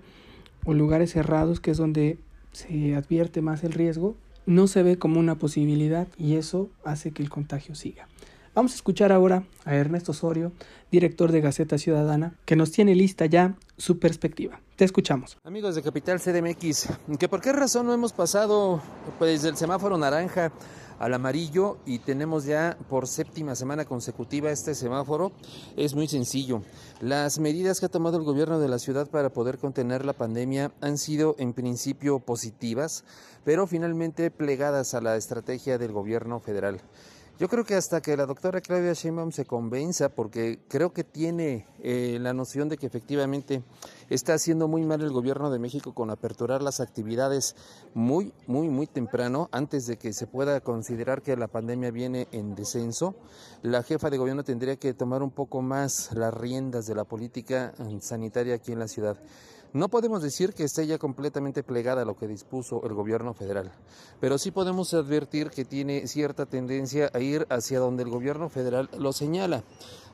o 0.65 0.73
lugares 0.73 1.11
cerrados 1.11 1.59
que 1.59 1.71
es 1.71 1.77
donde 1.77 2.17
se 2.51 2.95
advierte 2.95 3.41
más 3.41 3.63
el 3.63 3.73
riesgo, 3.73 4.15
no 4.45 4.67
se 4.67 4.83
ve 4.83 4.97
como 4.97 5.19
una 5.19 5.35
posibilidad 5.35 6.07
y 6.17 6.35
eso 6.35 6.69
hace 6.83 7.11
que 7.11 7.23
el 7.23 7.29
contagio 7.29 7.75
siga. 7.75 8.07
Vamos 8.55 8.73
a 8.73 8.75
escuchar 8.75 9.11
ahora 9.11 9.43
a 9.65 9.73
Ernesto 9.73 10.11
Osorio, 10.11 10.51
director 10.91 11.31
de 11.31 11.41
Gaceta 11.41 11.79
Ciudadana, 11.79 12.35
que 12.45 12.55
nos 12.55 12.71
tiene 12.71 12.93
lista 12.93 13.25
ya 13.25 13.55
su 13.77 13.97
perspectiva. 13.97 14.61
Te 14.75 14.85
escuchamos. 14.85 15.39
Amigos 15.43 15.73
de 15.73 15.81
Capital 15.81 16.21
CDMX, 16.21 16.87
¿que 17.17 17.27
¿por 17.27 17.41
qué 17.41 17.51
razón 17.51 17.87
no 17.87 17.95
hemos 17.95 18.13
pasado 18.13 18.79
pues, 19.17 19.41
del 19.41 19.57
semáforo 19.57 19.97
naranja 19.97 20.51
al 20.99 21.15
amarillo 21.15 21.79
y 21.87 21.97
tenemos 21.97 22.45
ya 22.45 22.77
por 22.91 23.07
séptima 23.07 23.55
semana 23.55 23.85
consecutiva 23.85 24.51
este 24.51 24.75
semáforo? 24.75 25.31
Es 25.75 25.95
muy 25.95 26.07
sencillo. 26.07 26.61
Las 27.01 27.39
medidas 27.39 27.79
que 27.79 27.87
ha 27.87 27.89
tomado 27.89 28.17
el 28.17 28.23
gobierno 28.23 28.59
de 28.59 28.67
la 28.67 28.77
ciudad 28.77 29.09
para 29.09 29.31
poder 29.31 29.57
contener 29.57 30.05
la 30.05 30.13
pandemia 30.13 30.71
han 30.79 30.99
sido 30.99 31.35
en 31.39 31.53
principio 31.53 32.19
positivas, 32.19 33.03
pero 33.43 33.65
finalmente 33.65 34.29
plegadas 34.29 34.93
a 34.93 35.01
la 35.01 35.15
estrategia 35.15 35.79
del 35.79 35.91
gobierno 35.91 36.39
federal. 36.39 36.81
Yo 37.39 37.49
creo 37.49 37.65
que 37.65 37.73
hasta 37.73 37.99
que 37.99 38.15
la 38.15 38.27
doctora 38.27 38.61
Claudia 38.61 38.93
Sheinbaum 38.93 39.31
se 39.31 39.45
convenza, 39.45 40.09
porque 40.09 40.59
creo 40.67 40.93
que 40.93 41.03
tiene 41.03 41.65
eh, 41.81 42.19
la 42.21 42.31
noción 42.31 42.69
de 42.69 42.77
que 42.77 42.85
efectivamente 42.85 43.63
está 44.11 44.35
haciendo 44.35 44.67
muy 44.67 44.83
mal 44.83 45.01
el 45.01 45.09
gobierno 45.09 45.49
de 45.49 45.57
México 45.57 45.95
con 45.95 46.11
aperturar 46.11 46.61
las 46.61 46.79
actividades 46.79 47.55
muy, 47.95 48.33
muy, 48.45 48.69
muy 48.69 48.85
temprano, 48.85 49.49
antes 49.51 49.87
de 49.87 49.97
que 49.97 50.13
se 50.13 50.27
pueda 50.27 50.61
considerar 50.61 51.23
que 51.23 51.35
la 51.35 51.47
pandemia 51.47 51.89
viene 51.89 52.27
en 52.31 52.53
descenso. 52.53 53.15
La 53.63 53.81
jefa 53.81 54.11
de 54.11 54.19
gobierno 54.19 54.43
tendría 54.43 54.75
que 54.75 54.93
tomar 54.93 55.23
un 55.23 55.31
poco 55.31 55.63
más 55.63 56.11
las 56.13 56.35
riendas 56.35 56.85
de 56.85 56.93
la 56.93 57.03
política 57.03 57.73
sanitaria 57.99 58.53
aquí 58.53 58.73
en 58.73 58.79
la 58.79 58.87
ciudad. 58.87 59.17
No 59.73 59.89
podemos 59.89 60.21
decir 60.21 60.53
que 60.53 60.65
esté 60.65 60.85
ya 60.85 60.99
completamente 60.99 61.63
plegada 61.63 62.03
a 62.03 62.05
lo 62.05 62.15
que 62.15 62.27
dispuso 62.27 62.85
el 62.85 62.93
gobierno 62.93 63.33
federal, 63.33 63.71
pero 64.19 64.37
sí 64.37 64.51
podemos 64.51 64.93
advertir 64.93 65.49
que 65.49 65.65
tiene 65.65 66.05
cierta 66.05 66.45
tendencia 66.45 67.09
a 67.11 67.19
ir 67.19 67.47
hacia 67.49 67.79
donde 67.79 68.03
el 68.03 68.11
gobierno 68.11 68.49
federal 68.49 68.87
lo 68.99 69.13
señala. 69.13 69.63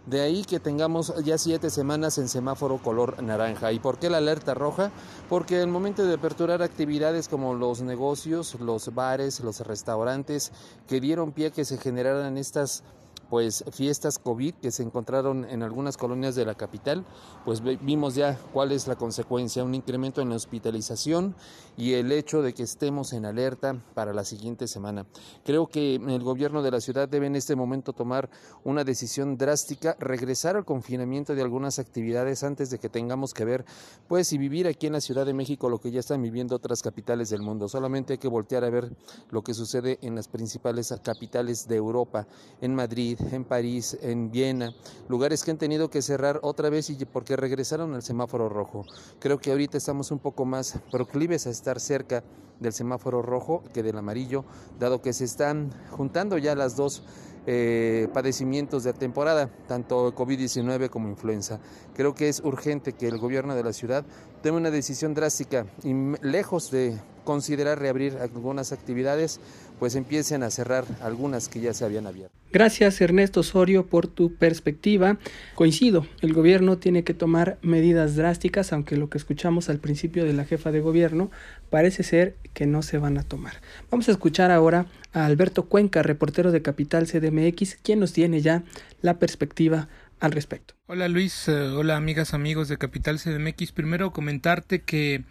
De 0.06 0.22
ahí 0.22 0.46
que 0.46 0.62
tengamos 0.62 1.14
ya 1.26 1.38
siete 1.38 1.70
semanas 1.70 2.18
en 2.20 2.30
semáforo 2.30 2.82
color 2.82 3.22
naranja. 3.22 3.74
¿Y 3.74 3.80
por 3.80 4.00
qué 4.00 4.10
la 4.10 4.20
alerta 4.20 4.54
roja? 4.54 4.92
Porque 5.28 5.62
el 5.62 5.68
momento 5.68 6.06
de 6.06 6.14
aperturar 6.14 6.62
actividades 6.62 7.28
como 7.28 7.54
los 7.54 7.82
negocios, 7.82 8.58
los 8.62 8.96
bares, 8.96 9.42
los 9.42 9.60
restaurantes 9.60 10.54
que 10.88 11.02
dieron 11.02 11.34
pie 11.34 11.48
a 11.48 11.52
que 11.52 11.66
se 11.66 11.78
generaran 11.78 12.38
estas 12.38 12.84
pues 13.30 13.64
fiestas 13.72 14.20
COVID 14.20 14.56
que 14.56 14.72
se 14.72 14.84
encontraron 14.84 15.46
en 15.46 15.64
algunas 15.64 15.98
colonias 15.98 16.36
de 16.36 16.46
la 16.46 16.56
capital, 16.56 17.06
pues 17.46 17.62
vimos 17.62 18.16
ya 18.16 18.38
cuál 18.54 18.72
es 18.72 18.88
la 18.88 18.96
consecuencia, 18.96 19.64
un 19.64 19.76
incremento 19.76 20.22
en 20.22 20.30
la 20.30 20.36
hospitalización 20.36 21.36
y 21.78 21.94
el 21.94 22.12
hecho 22.12 22.42
de 22.42 22.54
que 22.54 22.64
estemos 22.64 23.14
en 23.14 23.26
alerta 23.26 23.82
para 23.94 24.14
la 24.14 24.26
siguiente 24.26 24.68
semana. 24.68 25.06
Creo 25.46 25.68
que 25.68 25.96
el 25.96 26.24
gobierno 26.24 26.62
de 26.62 26.72
la 26.72 26.82
ciudad 26.82 27.08
debe 27.08 27.28
en 27.28 27.36
este 27.36 27.56
momento 27.56 27.94
tomar 27.94 28.30
una 28.64 28.84
decisión 28.84 29.38
drástica, 29.38 29.96
regresar 30.00 30.58
al 30.58 30.66
confinamiento 30.66 31.36
de 31.36 31.42
algunas 31.42 31.80
actividades 31.80 32.44
antes 32.44 32.70
de 32.70 32.80
que 32.80 32.90
tengamos 32.90 33.34
que 33.34 33.46
ver, 33.46 33.66
pues, 34.08 34.34
y 34.34 34.38
vivir 34.38 34.68
aquí 34.68 34.88
en 34.88 34.94
la 34.94 35.02
Ciudad 35.02 35.26
de 35.26 35.34
México 35.34 35.70
lo 35.70 35.80
que 35.80 35.92
ya 35.92 36.00
están 36.00 36.22
viviendo 36.22 36.56
otras 36.56 36.82
capitales 36.82 37.30
del 37.30 37.42
mundo. 37.42 37.68
Solamente 37.68 38.14
hay 38.14 38.20
que 38.20 38.28
voltear 38.28 38.64
a 38.64 38.70
ver 38.70 38.96
lo 39.30 39.44
que 39.44 39.54
sucede 39.54 40.00
en 40.02 40.16
las 40.16 40.28
principales 40.28 40.94
capitales 41.04 41.68
de 41.68 41.76
Europa, 41.76 42.28
en 42.62 42.76
Madrid, 42.76 43.19
en 43.32 43.44
París, 43.44 43.98
en 44.02 44.32
Viena, 44.32 44.74
lugares 45.08 45.44
que 45.44 45.52
han 45.52 45.58
tenido 45.58 45.90
que 45.90 46.02
cerrar 46.02 46.40
otra 46.44 46.70
vez 46.70 46.90
y 46.90 47.06
porque 47.06 47.36
regresaron 47.36 47.94
al 47.94 48.04
semáforo 48.04 48.50
rojo. 48.50 48.86
Creo 49.20 49.40
que 49.40 49.52
ahorita 49.52 49.78
estamos 49.78 50.12
un 50.12 50.20
poco 50.20 50.46
más 50.46 50.80
proclives 50.92 51.48
a 51.48 51.50
estar 51.50 51.80
cerca 51.80 52.24
del 52.60 52.74
semáforo 52.74 53.22
rojo 53.22 53.64
que 53.74 53.84
del 53.84 53.98
amarillo, 53.98 54.44
dado 54.80 55.02
que 55.02 55.14
se 55.14 55.26
están 55.26 55.72
juntando 55.92 56.38
ya 56.38 56.56
las 56.56 56.76
dos 56.76 57.04
eh, 57.48 58.10
padecimientos 58.14 58.84
de 58.84 58.94
temporada, 58.94 59.50
tanto 59.68 60.14
COVID-19 60.14 60.90
como 60.90 61.10
influenza. 61.10 61.60
Creo 61.96 62.14
que 62.14 62.30
es 62.30 62.42
urgente 62.42 62.94
que 62.94 63.08
el 63.08 63.18
gobierno 63.18 63.56
de 63.56 63.64
la 63.64 63.74
ciudad 63.74 64.06
tome 64.44 64.58
una 64.58 64.72
decisión 64.72 65.14
drástica 65.14 65.66
y 65.84 65.94
lejos 66.22 66.70
de 66.70 67.00
considerar 67.30 67.78
reabrir 67.78 68.18
algunas 68.20 68.72
actividades, 68.72 69.40
pues 69.78 69.94
empiecen 69.94 70.42
a 70.42 70.50
cerrar 70.50 70.86
algunas 71.00 71.48
que 71.48 71.60
ya 71.60 71.76
se 71.76 71.86
habían 71.86 72.08
abierto. 72.08 72.36
Gracias 72.52 73.00
Ernesto 73.02 73.42
Osorio 73.42 73.86
por 73.86 74.08
tu 74.08 74.34
perspectiva. 74.34 75.20
Coincido, 75.54 76.08
el 76.22 76.34
gobierno 76.34 76.80
tiene 76.80 77.04
que 77.04 77.14
tomar 77.14 77.60
medidas 77.62 78.16
drásticas, 78.16 78.74
aunque 78.74 78.98
lo 78.98 79.12
que 79.12 79.20
escuchamos 79.20 79.70
al 79.70 79.78
principio 79.78 80.26
de 80.26 80.34
la 80.34 80.44
jefa 80.44 80.72
de 80.72 80.80
gobierno 80.80 81.30
parece 81.70 82.02
ser 82.02 82.36
que 82.56 82.66
no 82.66 82.82
se 82.82 82.98
van 82.98 83.20
a 83.20 83.22
tomar. 83.22 83.62
Vamos 83.92 84.10
a 84.10 84.12
escuchar 84.12 84.50
ahora 84.50 84.88
a 85.14 85.28
Alberto 85.28 85.66
Cuenca, 85.66 86.02
reportero 86.02 86.52
de 86.52 86.64
Capital 86.64 87.06
CDMX, 87.06 87.76
quien 87.76 88.00
nos 88.00 88.12
tiene 88.12 88.42
ya 88.42 88.64
la 89.04 89.20
perspectiva 89.20 89.88
al 90.20 90.32
respecto. 90.32 90.74
Hola 90.88 91.08
Luis, 91.08 91.48
eh, 91.48 91.52
hola 91.52 91.96
amigas, 91.96 92.34
amigos 92.34 92.70
de 92.70 92.80
Capital 92.80 93.20
CDMX. 93.20 93.72
Primero 93.72 94.14
comentarte 94.14 94.82
que 94.82 95.26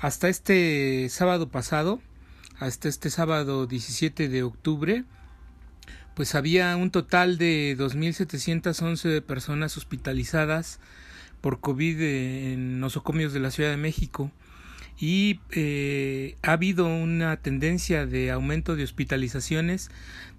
hasta 0.00 0.28
este 0.28 1.08
sábado 1.08 1.48
pasado, 1.48 2.00
hasta 2.58 2.88
este 2.88 3.10
sábado 3.10 3.66
17 3.66 4.28
de 4.28 4.42
octubre, 4.42 5.04
pues 6.14 6.34
había 6.34 6.76
un 6.76 6.90
total 6.90 7.38
de 7.38 7.76
2.711 7.78 9.22
personas 9.22 9.76
hospitalizadas 9.76 10.80
por 11.40 11.60
COVID 11.60 12.00
en 12.00 12.80
nosocomios 12.80 13.32
de 13.32 13.40
la 13.40 13.50
Ciudad 13.50 13.70
de 13.70 13.76
México. 13.76 14.30
Y 15.00 15.40
eh, 15.52 16.36
ha 16.42 16.52
habido 16.52 16.86
una 16.86 17.36
tendencia 17.36 18.04
de 18.04 18.32
aumento 18.32 18.74
de 18.74 18.82
hospitalizaciones 18.82 19.90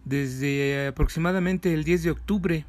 desde 0.04 0.88
aproximadamente 0.88 1.74
el 1.74 1.86
10 1.86 2.04
de 2.04 2.12
octubre 2.12 2.66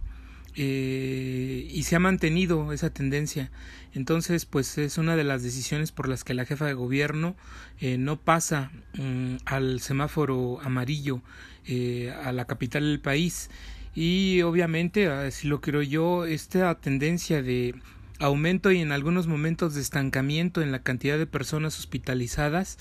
eh, 0.57 1.69
y 1.71 1.83
se 1.85 1.97
ha 1.97 2.01
mantenido 2.01 2.73
esa 2.73 2.91
tendencia. 2.91 3.51
Entonces, 3.95 4.47
pues 4.47 4.79
es 4.79 4.99
una 4.99 5.17
de 5.17 5.25
las 5.25 5.43
decisiones 5.43 5.93
por 5.93 6.09
las 6.09 6.25
que 6.25 6.35
la 6.35 6.45
jefa 6.45 6.67
de 6.67 6.75
gobierno 6.75 7.37
eh, 7.81 7.99
no 7.99 8.21
pasa 8.21 8.71
mm, 8.95 9.37
al 9.45 9.81
semáforo 9.81 10.61
amarillo 10.63 11.23
eh, 11.67 12.15
a 12.25 12.33
la 12.33 12.47
capital 12.47 12.83
del 12.83 13.01
país. 13.01 13.51
Y 13.95 14.43
obviamente, 14.43 15.31
si 15.33 15.49
lo 15.49 15.61
creo 15.61 15.83
yo, 15.83 16.25
esta 16.25 16.75
tendencia 16.77 17.43
de 17.43 17.75
aumento 18.21 18.71
y 18.71 18.79
en 18.79 18.93
algunos 18.93 19.27
momentos 19.27 19.75
de 19.75 19.81
estancamiento 19.81 20.63
en 20.63 20.71
la 20.71 20.83
cantidad 20.83 21.19
de 21.19 21.27
personas 21.27 21.79
hospitalizadas 21.79 22.79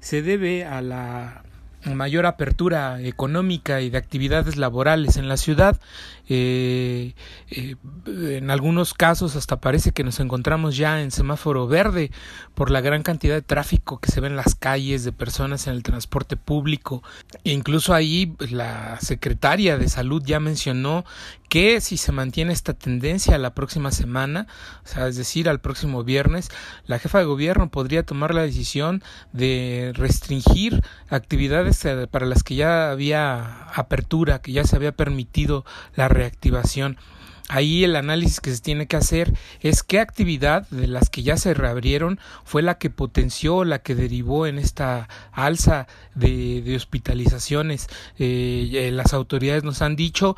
se 0.00 0.22
debe 0.22 0.64
a 0.64 0.80
la 0.80 1.42
mayor 1.84 2.26
apertura 2.26 3.00
económica 3.00 3.80
y 3.80 3.90
de 3.90 3.98
actividades 3.98 4.56
laborales 4.56 5.16
en 5.16 5.28
la 5.28 5.36
ciudad. 5.36 5.80
Eh, 6.30 7.14
eh, 7.50 7.76
en 8.04 8.50
algunos 8.50 8.92
casos 8.92 9.34
hasta 9.34 9.60
parece 9.60 9.92
que 9.92 10.04
nos 10.04 10.20
encontramos 10.20 10.76
ya 10.76 11.00
en 11.00 11.10
semáforo 11.10 11.66
verde 11.66 12.10
por 12.54 12.70
la 12.70 12.82
gran 12.82 13.02
cantidad 13.02 13.34
de 13.34 13.40
tráfico 13.40 13.98
que 13.98 14.10
se 14.10 14.20
ve 14.20 14.26
en 14.28 14.36
las 14.36 14.54
calles 14.54 15.04
de 15.04 15.12
personas 15.12 15.66
en 15.66 15.74
el 15.74 15.82
transporte 15.82 16.36
público. 16.36 17.02
Incluso 17.44 17.94
ahí 17.94 18.34
la 18.50 18.98
secretaria 19.00 19.78
de 19.78 19.88
salud 19.88 20.22
ya 20.24 20.38
mencionó 20.38 21.04
que 21.48 21.80
si 21.80 21.96
se 21.96 22.12
mantiene 22.12 22.52
esta 22.52 22.74
tendencia 22.74 23.38
la 23.38 23.54
próxima 23.54 23.90
semana, 23.90 24.46
o 24.84 24.86
sea, 24.86 25.08
es 25.08 25.16
decir, 25.16 25.48
al 25.48 25.60
próximo 25.60 26.04
viernes, 26.04 26.50
la 26.86 26.98
jefa 26.98 27.20
de 27.20 27.24
gobierno 27.24 27.70
podría 27.70 28.02
tomar 28.02 28.34
la 28.34 28.42
decisión 28.42 29.02
de 29.32 29.92
restringir 29.94 30.82
actividades 31.08 31.67
para 32.10 32.26
las 32.26 32.42
que 32.42 32.54
ya 32.54 32.90
había 32.90 33.64
apertura, 33.74 34.40
que 34.40 34.52
ya 34.52 34.64
se 34.64 34.76
había 34.76 34.92
permitido 34.92 35.64
la 35.94 36.08
reactivación. 36.08 36.98
Ahí 37.48 37.82
el 37.82 37.96
análisis 37.96 38.40
que 38.40 38.54
se 38.54 38.60
tiene 38.60 38.86
que 38.86 38.96
hacer 38.96 39.32
es 39.60 39.82
qué 39.82 40.00
actividad 40.00 40.68
de 40.68 40.86
las 40.86 41.08
que 41.08 41.22
ya 41.22 41.38
se 41.38 41.54
reabrieron 41.54 42.20
fue 42.44 42.60
la 42.60 42.76
que 42.76 42.90
potenció, 42.90 43.64
la 43.64 43.78
que 43.78 43.94
derivó 43.94 44.46
en 44.46 44.58
esta 44.58 45.08
alza 45.32 45.86
de, 46.14 46.74
hospitalizaciones. 46.76 47.86
Eh, 48.18 48.68
eh, 48.74 48.90
las 48.92 49.14
autoridades 49.14 49.64
nos 49.64 49.80
han 49.80 49.96
dicho 49.96 50.36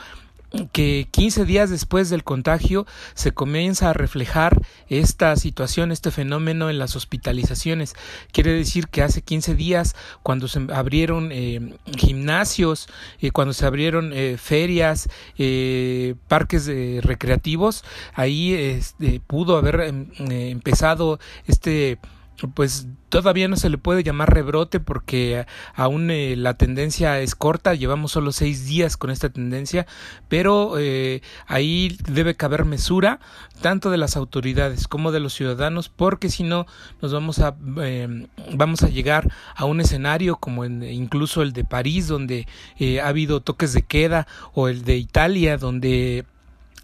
que 0.73 1.09
15 1.11 1.45
días 1.45 1.71
después 1.71 2.11
del 2.11 2.25
contagio 2.25 2.87
se 3.14 3.33
comienza 3.33 3.90
a 3.90 3.92
reflejar 3.92 4.61
esta 4.88 5.37
situación, 5.37 5.92
este 5.92 6.11
fenómeno 6.11 6.71
en 6.71 6.78
las 6.78 6.97
hospitalizaciones. 6.97 7.95
Quiere 8.33 8.52
decir 8.52 8.88
que 8.88 9.02
hace 9.02 9.23
15 9.23 9.54
días, 9.54 9.95
cuando 10.23 10.49
se 10.49 10.66
abrieron 10.73 11.30
eh, 11.33 11.75
gimnasios, 11.97 12.88
eh, 13.21 13.30
cuando 13.30 13.54
se 13.54 13.66
abrieron 13.66 14.12
eh, 14.12 14.37
ferias, 14.38 15.09
parques 16.28 16.66
recreativos, 17.02 17.85
ahí 18.14 18.52
este, 18.54 19.21
pudo 19.26 19.57
haber 19.57 19.80
em, 19.80 20.09
empezado 20.19 21.19
este 21.47 21.99
pues 22.49 22.87
todavía 23.11 23.49
no 23.49 23.56
se 23.56 23.68
le 23.68 23.76
puede 23.76 24.02
llamar 24.02 24.32
rebrote 24.32 24.80
porque 24.80 25.47
aún 25.75 26.11
eh, 26.11 26.37
la 26.37 26.54
tendencia 26.54 27.20
es 27.20 27.35
corta, 27.35 27.75
llevamos 27.75 28.12
solo 28.12 28.32
seis 28.32 28.66
días 28.66 28.97
con 28.97 29.11
esta 29.11 29.28
tendencia, 29.28 29.87
pero 30.28 30.78
eh, 30.78 31.20
ahí 31.47 31.99
debe 32.09 32.37
caber 32.37 32.64
mesura 32.64 33.20
tanto 33.61 33.90
de 33.90 33.99
las 33.99 34.16
autoridades 34.16 34.88
como 34.88 35.12
de 35.12 35.20
los 35.20 35.35
ciudadanos 35.35 35.88
porque 35.88 36.30
si 36.30 36.44
no 36.44 36.66
nos 37.02 37.12
vamos 37.12 37.40
a 37.40 37.54
em, 37.82 38.28
vamos 38.54 38.82
a 38.82 38.88
llegar 38.88 39.30
a 39.54 39.64
un 39.66 39.80
escenario 39.80 40.37
como 40.37 40.64
en, 40.64 40.82
incluso 40.82 41.42
el 41.42 41.52
de 41.52 41.64
París 41.64 42.09
donde 42.09 42.47
eh, 42.78 43.00
ha 43.00 43.09
habido 43.09 43.40
toques 43.40 43.73
de 43.73 43.82
queda 43.82 44.26
o 44.54 44.68
el 44.68 44.85
de 44.85 44.97
Italia 44.97 45.59
donde 45.59 46.25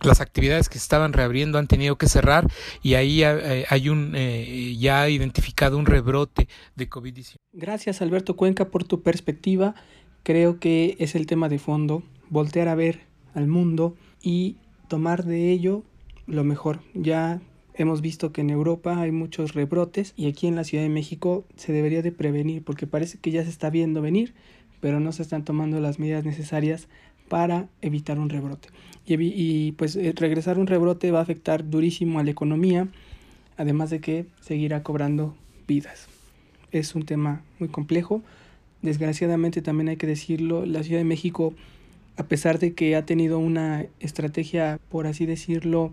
las 0.02 0.20
actividades 0.20 0.68
que 0.68 0.78
estaban 0.78 1.12
reabriendo 1.12 1.58
han 1.58 1.66
tenido 1.66 1.96
que 1.96 2.08
cerrar 2.08 2.46
y 2.82 2.94
ahí 2.94 3.22
eh, 3.22 3.64
hay 3.68 3.88
un 3.88 4.12
eh, 4.14 4.76
ya 4.78 5.08
identificado 5.08 5.78
un 5.78 5.86
rebrote 5.86 6.48
de 6.74 6.88
COVID-19. 6.88 7.36
Gracias 7.52 8.02
Alberto 8.02 8.36
Cuenca 8.36 8.68
por 8.68 8.84
tu 8.84 9.02
perspectiva. 9.02 9.74
Creo 10.22 10.58
que 10.58 10.96
es 10.98 11.14
el 11.14 11.26
tema 11.26 11.48
de 11.48 11.58
fondo, 11.58 12.02
voltear 12.28 12.68
a 12.68 12.74
ver 12.74 13.02
al 13.34 13.46
mundo 13.46 13.96
y 14.22 14.56
tomar 14.88 15.24
de 15.24 15.50
ello 15.52 15.84
lo 16.26 16.44
mejor. 16.44 16.80
Ya 16.94 17.40
hemos 17.74 18.00
visto 18.00 18.32
que 18.32 18.40
en 18.40 18.50
Europa 18.50 19.00
hay 19.00 19.12
muchos 19.12 19.54
rebrotes 19.54 20.14
y 20.16 20.28
aquí 20.28 20.46
en 20.46 20.56
la 20.56 20.64
Ciudad 20.64 20.82
de 20.82 20.90
México 20.90 21.44
se 21.56 21.72
debería 21.72 22.02
de 22.02 22.12
prevenir 22.12 22.64
porque 22.64 22.86
parece 22.86 23.18
que 23.18 23.30
ya 23.30 23.44
se 23.44 23.50
está 23.50 23.70
viendo 23.70 24.02
venir, 24.02 24.34
pero 24.80 25.00
no 25.00 25.12
se 25.12 25.22
están 25.22 25.44
tomando 25.44 25.80
las 25.80 25.98
medidas 25.98 26.24
necesarias 26.24 26.88
para 27.28 27.68
evitar 27.82 28.18
un 28.18 28.28
rebrote. 28.28 28.68
Y, 29.06 29.72
pues 29.72 29.94
eh, 29.96 30.12
regresar 30.16 30.58
un 30.58 30.66
rebrote 30.66 31.10
va 31.10 31.20
a 31.20 31.22
afectar 31.22 31.68
durísimo 31.68 32.18
a 32.18 32.24
la 32.24 32.30
economía, 32.30 32.88
además 33.56 33.90
de 33.90 34.00
que 34.00 34.26
seguirá 34.40 34.82
cobrando 34.82 35.36
vidas. 35.68 36.08
Es 36.72 36.94
un 36.94 37.04
tema 37.04 37.42
muy 37.60 37.68
complejo. 37.68 38.22
Desgraciadamente 38.82 39.62
también 39.62 39.88
hay 39.88 39.96
que 39.96 40.08
decirlo, 40.08 40.66
la 40.66 40.82
Ciudad 40.82 41.00
de 41.00 41.04
México, 41.04 41.54
a 42.16 42.24
pesar 42.24 42.58
de 42.58 42.74
que 42.74 42.96
ha 42.96 43.06
tenido 43.06 43.38
una 43.38 43.86
estrategia, 44.00 44.80
por 44.88 45.06
así 45.06 45.24
decirlo, 45.24 45.92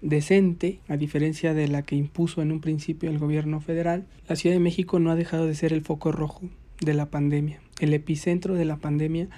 decente, 0.00 0.80
a 0.88 0.96
diferencia 0.96 1.54
de 1.54 1.68
la 1.68 1.82
que 1.82 1.96
impuso 1.96 2.42
en 2.42 2.52
un 2.52 2.60
principio 2.60 3.10
el 3.10 3.18
gobierno 3.18 3.60
federal, 3.60 4.06
la 4.28 4.36
Ciudad 4.36 4.56
de 4.56 4.60
México 4.60 4.98
no 4.98 5.10
ha 5.10 5.16
dejado 5.16 5.46
de 5.46 5.54
ser 5.54 5.72
el 5.72 5.82
foco 5.82 6.12
rojo 6.12 6.42
de 6.80 6.94
la 6.94 7.06
pandemia, 7.06 7.60
el 7.80 7.94
epicentro 7.94 8.54
de 8.54 8.64
la 8.64 8.76
pandemia 8.76 9.28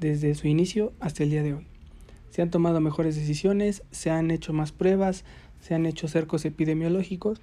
desde 0.00 0.34
su 0.34 0.48
inicio 0.48 0.92
hasta 1.00 1.22
el 1.22 1.30
día 1.30 1.42
de 1.42 1.54
hoy. 1.54 1.66
Se 2.30 2.42
han 2.42 2.50
tomado 2.50 2.80
mejores 2.80 3.16
decisiones, 3.16 3.82
se 3.90 4.10
han 4.10 4.30
hecho 4.30 4.52
más 4.52 4.72
pruebas, 4.72 5.24
se 5.60 5.74
han 5.74 5.86
hecho 5.86 6.08
cercos 6.08 6.44
epidemiológicos. 6.44 7.40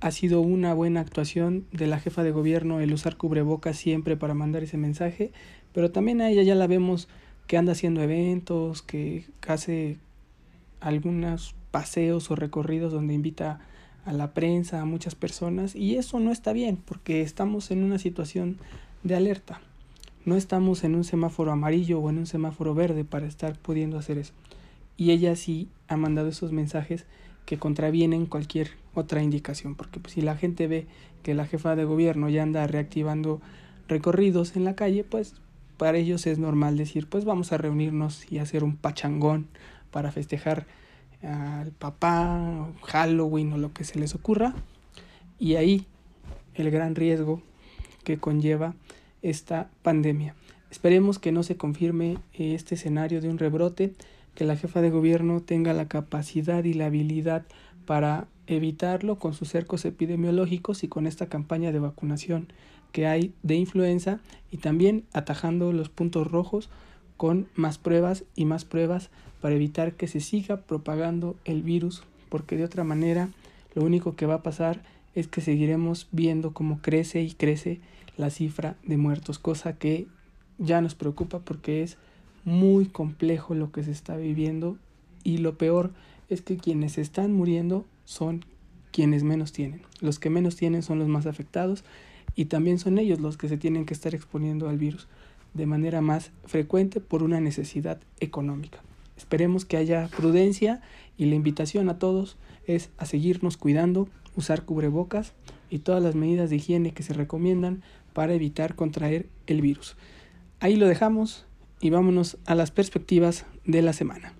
Ha 0.00 0.10
sido 0.10 0.40
una 0.40 0.74
buena 0.74 1.00
actuación 1.00 1.66
de 1.72 1.86
la 1.86 1.98
jefa 1.98 2.22
de 2.22 2.30
gobierno 2.30 2.80
el 2.80 2.92
usar 2.92 3.16
cubrebocas 3.16 3.76
siempre 3.76 4.16
para 4.16 4.34
mandar 4.34 4.62
ese 4.62 4.76
mensaje, 4.76 5.32
pero 5.72 5.90
también 5.90 6.20
a 6.20 6.28
ella 6.28 6.42
ya 6.42 6.54
la 6.54 6.66
vemos 6.66 7.08
que 7.46 7.56
anda 7.56 7.72
haciendo 7.72 8.02
eventos, 8.02 8.82
que 8.82 9.24
hace 9.46 9.98
algunos 10.80 11.54
paseos 11.70 12.30
o 12.30 12.36
recorridos 12.36 12.92
donde 12.92 13.14
invita 13.14 13.60
a 14.04 14.12
la 14.12 14.34
prensa, 14.34 14.80
a 14.80 14.84
muchas 14.84 15.14
personas, 15.14 15.74
y 15.74 15.96
eso 15.96 16.20
no 16.20 16.30
está 16.30 16.52
bien, 16.52 16.76
porque 16.76 17.22
estamos 17.22 17.70
en 17.70 17.82
una 17.82 17.98
situación 17.98 18.58
de 19.02 19.16
alerta. 19.16 19.60
No 20.26 20.34
estamos 20.34 20.82
en 20.82 20.96
un 20.96 21.04
semáforo 21.04 21.52
amarillo 21.52 22.00
o 22.00 22.10
en 22.10 22.18
un 22.18 22.26
semáforo 22.26 22.74
verde 22.74 23.04
para 23.04 23.26
estar 23.26 23.56
pudiendo 23.56 23.96
hacer 23.96 24.18
eso. 24.18 24.32
Y 24.96 25.12
ella 25.12 25.36
sí 25.36 25.68
ha 25.86 25.96
mandado 25.96 26.26
esos 26.26 26.50
mensajes 26.50 27.06
que 27.44 27.58
contravienen 27.58 28.26
cualquier 28.26 28.70
otra 28.92 29.22
indicación, 29.22 29.76
porque 29.76 30.00
pues, 30.00 30.14
si 30.14 30.22
la 30.22 30.36
gente 30.36 30.66
ve 30.66 30.88
que 31.22 31.34
la 31.34 31.46
jefa 31.46 31.76
de 31.76 31.84
gobierno 31.84 32.28
ya 32.28 32.42
anda 32.42 32.66
reactivando 32.66 33.40
recorridos 33.86 34.56
en 34.56 34.64
la 34.64 34.74
calle, 34.74 35.04
pues 35.04 35.36
para 35.76 35.96
ellos 35.96 36.26
es 36.26 36.40
normal 36.40 36.76
decir, 36.76 37.06
pues 37.06 37.24
vamos 37.24 37.52
a 37.52 37.58
reunirnos 37.58 38.30
y 38.30 38.38
hacer 38.38 38.64
un 38.64 38.76
pachangón 38.76 39.46
para 39.92 40.10
festejar 40.10 40.66
al 41.22 41.70
papá, 41.70 42.68
Halloween 42.82 43.52
o 43.52 43.58
lo 43.58 43.72
que 43.72 43.84
se 43.84 44.00
les 44.00 44.16
ocurra. 44.16 44.54
Y 45.38 45.54
ahí 45.54 45.86
el 46.54 46.72
gran 46.72 46.96
riesgo 46.96 47.42
que 48.02 48.18
conlleva 48.18 48.74
esta 49.28 49.68
pandemia. 49.82 50.34
Esperemos 50.70 51.18
que 51.18 51.32
no 51.32 51.42
se 51.42 51.56
confirme 51.56 52.18
este 52.34 52.74
escenario 52.74 53.20
de 53.20 53.28
un 53.28 53.38
rebrote, 53.38 53.92
que 54.34 54.44
la 54.44 54.56
jefa 54.56 54.80
de 54.80 54.90
gobierno 54.90 55.40
tenga 55.40 55.72
la 55.72 55.88
capacidad 55.88 56.62
y 56.64 56.74
la 56.74 56.86
habilidad 56.86 57.44
para 57.86 58.28
evitarlo 58.46 59.18
con 59.18 59.34
sus 59.34 59.48
cercos 59.48 59.84
epidemiológicos 59.84 60.84
y 60.84 60.88
con 60.88 61.06
esta 61.06 61.26
campaña 61.26 61.72
de 61.72 61.78
vacunación 61.78 62.48
que 62.92 63.06
hay 63.06 63.32
de 63.42 63.56
influenza 63.56 64.20
y 64.50 64.58
también 64.58 65.04
atajando 65.12 65.72
los 65.72 65.88
puntos 65.88 66.30
rojos 66.30 66.68
con 67.16 67.48
más 67.54 67.78
pruebas 67.78 68.24
y 68.34 68.44
más 68.44 68.64
pruebas 68.64 69.10
para 69.40 69.54
evitar 69.54 69.94
que 69.94 70.06
se 70.06 70.20
siga 70.20 70.58
propagando 70.58 71.36
el 71.44 71.62
virus, 71.62 72.02
porque 72.28 72.56
de 72.56 72.64
otra 72.64 72.84
manera 72.84 73.28
lo 73.74 73.84
único 73.84 74.14
que 74.16 74.26
va 74.26 74.34
a 74.34 74.42
pasar 74.42 74.82
es 75.14 75.26
que 75.26 75.40
seguiremos 75.40 76.08
viendo 76.12 76.52
cómo 76.52 76.80
crece 76.80 77.22
y 77.22 77.32
crece 77.32 77.80
la 78.16 78.30
cifra 78.30 78.76
de 78.84 78.96
muertos, 78.96 79.38
cosa 79.38 79.74
que 79.74 80.06
ya 80.58 80.80
nos 80.80 80.94
preocupa 80.94 81.40
porque 81.40 81.82
es 81.82 81.98
muy 82.44 82.86
complejo 82.86 83.54
lo 83.54 83.72
que 83.72 83.82
se 83.82 83.90
está 83.90 84.16
viviendo 84.16 84.78
y 85.24 85.38
lo 85.38 85.58
peor 85.58 85.92
es 86.28 86.42
que 86.42 86.56
quienes 86.56 86.98
están 86.98 87.32
muriendo 87.32 87.84
son 88.04 88.44
quienes 88.92 89.24
menos 89.24 89.52
tienen. 89.52 89.82
Los 90.00 90.18
que 90.18 90.30
menos 90.30 90.56
tienen 90.56 90.82
son 90.82 90.98
los 90.98 91.08
más 91.08 91.26
afectados 91.26 91.84
y 92.34 92.46
también 92.46 92.78
son 92.78 92.98
ellos 92.98 93.20
los 93.20 93.36
que 93.36 93.48
se 93.48 93.56
tienen 93.56 93.84
que 93.84 93.94
estar 93.94 94.14
exponiendo 94.14 94.68
al 94.68 94.78
virus 94.78 95.08
de 95.54 95.66
manera 95.66 96.00
más 96.00 96.30
frecuente 96.44 97.00
por 97.00 97.22
una 97.22 97.40
necesidad 97.40 97.98
económica. 98.20 98.80
Esperemos 99.16 99.64
que 99.64 99.76
haya 99.76 100.08
prudencia 100.08 100.82
y 101.16 101.26
la 101.26 101.34
invitación 101.34 101.88
a 101.88 101.98
todos 101.98 102.36
es 102.66 102.90
a 102.98 103.06
seguirnos 103.06 103.56
cuidando, 103.56 104.08
usar 104.36 104.64
cubrebocas 104.64 105.32
y 105.70 105.78
todas 105.78 106.02
las 106.02 106.14
medidas 106.14 106.50
de 106.50 106.56
higiene 106.56 106.92
que 106.92 107.02
se 107.02 107.14
recomiendan 107.14 107.82
para 108.16 108.32
evitar 108.32 108.76
contraer 108.76 109.26
el 109.46 109.60
virus. 109.60 109.94
Ahí 110.58 110.76
lo 110.76 110.86
dejamos 110.86 111.44
y 111.82 111.90
vámonos 111.90 112.38
a 112.46 112.54
las 112.54 112.70
perspectivas 112.70 113.44
de 113.66 113.82
la 113.82 113.92
semana. 113.92 114.32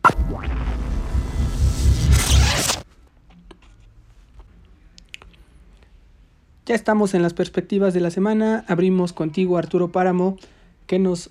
Ya 6.65 6.75
estamos 6.75 7.13
en 7.13 7.21
las 7.21 7.35
perspectivas 7.35 7.93
de 7.93 8.01
la 8.01 8.11
semana. 8.11 8.65
Abrimos 8.67 9.13
contigo, 9.13 9.59
Arturo 9.59 9.93
Páramo. 9.93 10.39
¿Qué 10.87 10.99
nos 10.99 11.29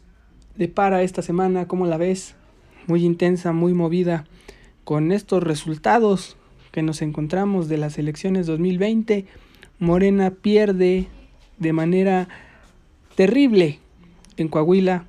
depara 0.55 1.01
esta 1.01 1.23
semana? 1.23 1.67
¿Cómo 1.67 1.87
la 1.87 1.97
ves? 1.97 2.35
Muy 2.85 3.03
intensa, 3.05 3.53
muy 3.53 3.73
movida. 3.73 4.25
Con 4.83 5.11
estos 5.11 5.41
resultados 5.41 6.37
que 6.71 6.83
nos 6.83 7.01
encontramos 7.01 7.69
de 7.69 7.79
las 7.79 7.97
elecciones 7.97 8.45
2020, 8.45 9.25
Morena 9.79 10.29
pierde 10.29 11.07
de 11.57 11.73
manera 11.73 12.27
terrible 13.15 13.79
en 14.37 14.47
Coahuila 14.47 15.05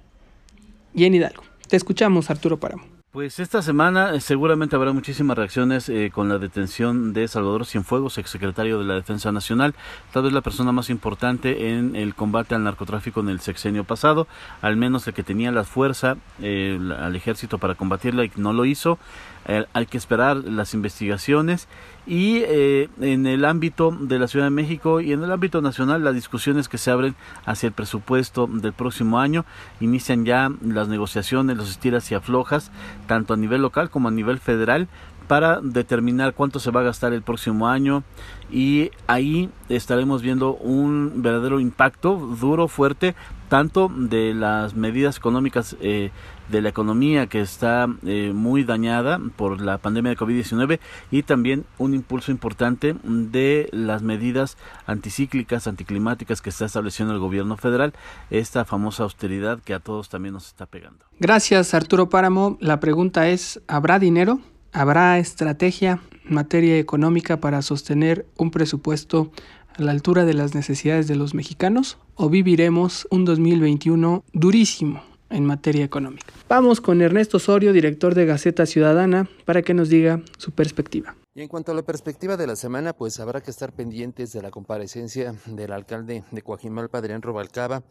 y 0.95 1.05
en 1.05 1.15
Hidalgo. 1.15 1.43
Te 1.69 1.77
escuchamos, 1.77 2.31
Arturo 2.31 2.59
Páramo. 2.59 2.97
Pues 3.17 3.41
esta 3.41 3.63
semana 3.63 4.15
eh, 4.15 4.21
seguramente 4.21 4.77
habrá 4.77 4.93
muchísimas 4.93 5.39
reacciones 5.39 5.89
eh, 5.89 6.11
con 6.13 6.29
la 6.29 6.37
detención 6.37 7.15
de 7.15 7.27
Salvador 7.29 7.65
Cienfuegos, 7.65 8.19
exsecretario 8.19 8.79
de 8.79 8.85
la 8.85 8.93
Defensa 8.93 9.33
Nacional, 9.33 9.75
tal 10.13 10.25
vez 10.25 10.35
la 10.35 10.43
persona 10.43 10.71
más 10.71 10.91
importante 10.91 11.71
en 11.71 11.97
el 11.97 12.15
combate 12.15 12.55
al 12.55 12.65
narcotráfico 12.65 13.21
en 13.21 13.31
el 13.31 13.41
sexenio 13.41 13.85
pasado, 13.85 14.29
al 14.61 14.77
menos 14.77 15.09
el 15.09 15.15
que 15.15 15.23
tenía 15.23 15.51
la 15.51 15.65
fuerza 15.65 16.19
eh, 16.43 16.79
al 16.99 17.17
ejército 17.17 17.57
para 17.57 17.75
combatirla 17.75 18.23
y 18.23 18.33
no 18.37 18.53
lo 18.53 18.67
hizo. 18.67 18.99
hay 19.47 19.87
que 19.87 19.97
esperar 19.97 20.37
las 20.37 20.75
investigaciones 20.75 21.69
y 22.07 22.39
eh, 22.45 22.89
en 23.01 23.27
el 23.27 23.45
ámbito 23.45 23.91
de 23.91 24.19
la 24.19 24.29
Ciudad 24.29 24.47
de 24.47 24.51
México 24.51 25.01
y 25.01 25.13
en 25.13 25.23
el 25.23 25.33
ámbito 25.33 25.61
nacional 25.61 26.05
las 26.05 26.15
discusiones 26.15 26.69
que 26.69 26.79
se 26.79 26.91
abren 26.91 27.17
hacia 27.45 27.67
el 27.67 27.73
presupuesto 27.73 28.47
del 28.47 28.73
próximo 28.73 29.19
año. 29.19 29.45
Inician 29.81 30.25
ya 30.25 30.51
las 30.63 30.89
negociaciones, 30.89 31.57
los 31.57 31.71
estiras 31.71 32.11
y 32.13 32.15
aflojas 32.15 32.71
tanto 33.09 33.35
a 33.35 33.37
nivel 33.37 33.63
local 33.63 33.91
como 33.91 34.09
a 34.09 34.13
nivel 34.13 34.39
federal 34.39 34.89
para 35.29 35.61
determinar 35.61 36.35
cuánto 36.35 36.59
se 36.61 36.71
va 36.71 36.81
a 36.81 36.85
gastar 36.85 37.13
el 37.13 37.23
próximo 37.23 37.69
año 37.69 38.05
y 38.51 38.91
ahí 39.07 39.51
estaremos 39.69 40.23
viendo 40.23 40.55
un 40.55 41.23
verdadero 41.23 41.59
impacto 41.61 42.17
duro, 42.17 42.69
fuerte, 42.69 43.15
tanto 43.49 43.91
de 43.95 44.35
las 44.35 44.75
medidas 44.75 45.17
económicas 45.17 45.77
eh, 45.81 46.11
de 46.49 46.63
la 46.63 46.69
economía 46.69 47.27
que 47.27 47.41
está 47.41 47.89
eh, 48.05 48.33
muy 48.35 48.65
dañada 48.65 49.21
por 49.37 49.61
la 49.61 49.79
pandemia 49.79 50.11
de 50.11 50.17
COVID-19 50.17 50.79
y 51.11 51.23
también 51.23 51.65
un 51.79 51.95
impulso 51.95 52.31
importante 52.31 52.95
de 53.03 53.69
las 53.73 54.03
medidas 54.03 54.57
anticíclicas, 54.87 55.67
anticlimáticas 55.67 56.41
que 56.41 56.51
está 56.51 56.67
estableciendo 56.67 57.15
el 57.15 57.21
gobierno 57.21 57.57
federal, 57.57 57.95
esta 58.31 58.65
famosa 58.65 59.05
austeridad 59.05 59.61
que 59.61 59.75
a 59.75 59.81
todos 59.81 60.09
también 60.09 60.35
nos 60.35 60.47
está 60.47 60.67
pegando. 60.67 61.05
Gracias 61.19 61.75
Arturo 61.75 62.09
Páramo. 62.09 62.59
La 62.61 62.81
pregunta 62.81 63.29
es, 63.29 63.61
¿habrá 63.67 63.99
dinero? 63.99 64.41
¿Habrá 64.73 65.19
estrategia 65.19 66.01
en 66.29 66.35
materia 66.35 66.79
económica 66.79 67.41
para 67.41 67.63
sostener 67.63 68.27
un 68.37 68.51
presupuesto 68.51 69.31
a 69.77 69.83
la 69.83 69.93
altura 69.93 70.25
de 70.25 70.35
las 70.35 70.55
necesidades 70.55 71.09
de 71.09 71.17
los 71.17 71.35
mexicanos? 71.35 71.99
¿O 72.15 72.29
viviremos 72.29 73.07
un 73.11 73.25
2021 73.25 74.25
durísimo 74.33 75.03
en 75.31 75.45
materia 75.45 75.85
económica. 75.85 76.33
Vamos 76.49 76.81
con 76.81 77.03
Ernesto 77.03 77.39
Osorio, 77.39 77.73
director 77.73 78.15
de 78.15 78.27
Gaceta 78.27 78.67
Ciudadana, 78.67 79.29
para 79.45 79.63
que 79.63 79.75
nos 79.75 79.89
diga 79.89 80.21
su 80.39 80.53
perspectiva. 80.53 81.17
Y 81.37 81.43
en 81.43 81.49
cuanto 81.49 81.71
a 81.71 81.75
la 81.75 81.83
perspectiva 81.83 82.39
de 82.39 82.47
la 82.47 82.57
semana, 82.57 82.95
pues 82.95 83.21
habrá 83.21 83.43
que 83.43 83.51
estar 83.51 83.71
pendientes 83.71 84.33
de 84.33 84.41
la 84.41 84.51
comparecencia 84.51 85.35
del 85.45 85.71
alcalde 85.71 86.25
de 86.31 86.41
Coajimalpa, 86.41 86.97
Adrián 86.97 87.21
Robalcaba, 87.21 87.83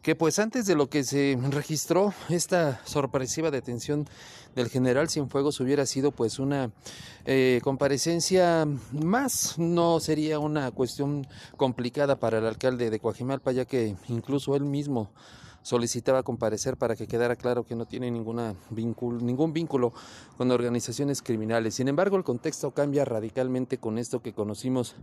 que 0.00 0.14
pues 0.14 0.38
antes 0.38 0.64
de 0.64 0.76
lo 0.76 0.88
que 0.88 1.04
se 1.04 1.38
registró 1.50 2.14
esta 2.30 2.80
sorpresiva 2.86 3.50
detención 3.50 4.08
del 4.54 4.70
general 4.70 5.10
Cienfuegos 5.10 5.60
hubiera 5.60 5.84
sido 5.84 6.10
pues 6.10 6.38
una 6.38 6.70
eh, 7.26 7.60
comparecencia 7.62 8.66
más, 8.92 9.58
no 9.58 10.00
sería 10.00 10.38
una 10.38 10.70
cuestión 10.70 11.26
complicada 11.58 12.18
para 12.18 12.38
el 12.38 12.46
alcalde 12.46 12.88
de 12.88 12.98
Coajimalpa, 12.98 13.52
ya 13.52 13.66
que 13.66 13.94
incluso 14.08 14.56
él 14.56 14.64
mismo 14.64 15.10
solicitaba 15.66 16.22
comparecer 16.22 16.76
para 16.76 16.94
que 16.94 17.08
quedara 17.08 17.34
claro 17.34 17.64
que 17.64 17.74
no 17.74 17.86
tiene 17.86 18.08
ninguna 18.08 18.54
vínculo, 18.70 19.18
ningún 19.18 19.52
vínculo 19.52 19.92
con 20.36 20.48
organizaciones 20.52 21.22
criminales. 21.22 21.74
Sin 21.74 21.88
embargo, 21.88 22.16
el 22.16 22.22
contexto 22.22 22.70
cambia 22.70 23.04
radicalmente 23.04 23.76
con 23.76 23.98
esto 23.98 24.22
que 24.22 24.32
conocimos 24.32 24.94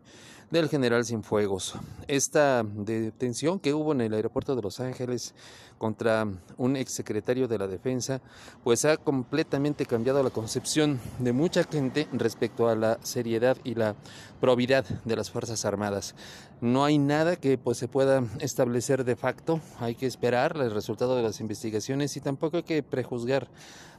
del 0.51 0.69
general 0.69 1.03
Cienfuegos. 1.03 1.73
Esta 2.07 2.63
detención 2.63 3.59
que 3.59 3.73
hubo 3.73 3.91
en 3.91 3.99
el 3.99 4.13
aeropuerto 4.13 4.55
de 4.55 4.61
Los 4.61 4.79
Ángeles 4.79 5.35
contra 5.77 6.25
un 6.55 6.77
exsecretario 6.77 7.49
de 7.49 7.57
la 7.57 7.67
Defensa, 7.67 8.21
pues 8.63 8.85
ha 8.85 8.95
completamente 8.95 9.85
cambiado 9.85 10.23
la 10.23 10.29
concepción 10.29 10.97
de 11.19 11.33
mucha 11.33 11.65
gente 11.65 12.07
respecto 12.13 12.69
a 12.69 12.75
la 12.75 12.99
seriedad 13.03 13.57
y 13.65 13.75
la 13.75 13.95
probidad 14.39 14.85
de 15.03 15.15
las 15.17 15.29
Fuerzas 15.29 15.65
Armadas. 15.65 16.15
No 16.63 16.85
hay 16.85 16.97
nada 16.97 17.35
que 17.35 17.57
pues 17.57 17.77
se 17.77 17.89
pueda 17.89 18.23
establecer 18.39 19.03
de 19.03 19.17
facto, 19.17 19.59
hay 19.81 19.95
que 19.95 20.05
esperar 20.05 20.55
el 20.55 20.71
resultado 20.71 21.17
de 21.17 21.21
las 21.21 21.41
investigaciones 21.41 22.15
y 22.15 22.21
tampoco 22.21 22.55
hay 22.55 22.63
que 22.63 22.81
prejuzgar 22.81 23.49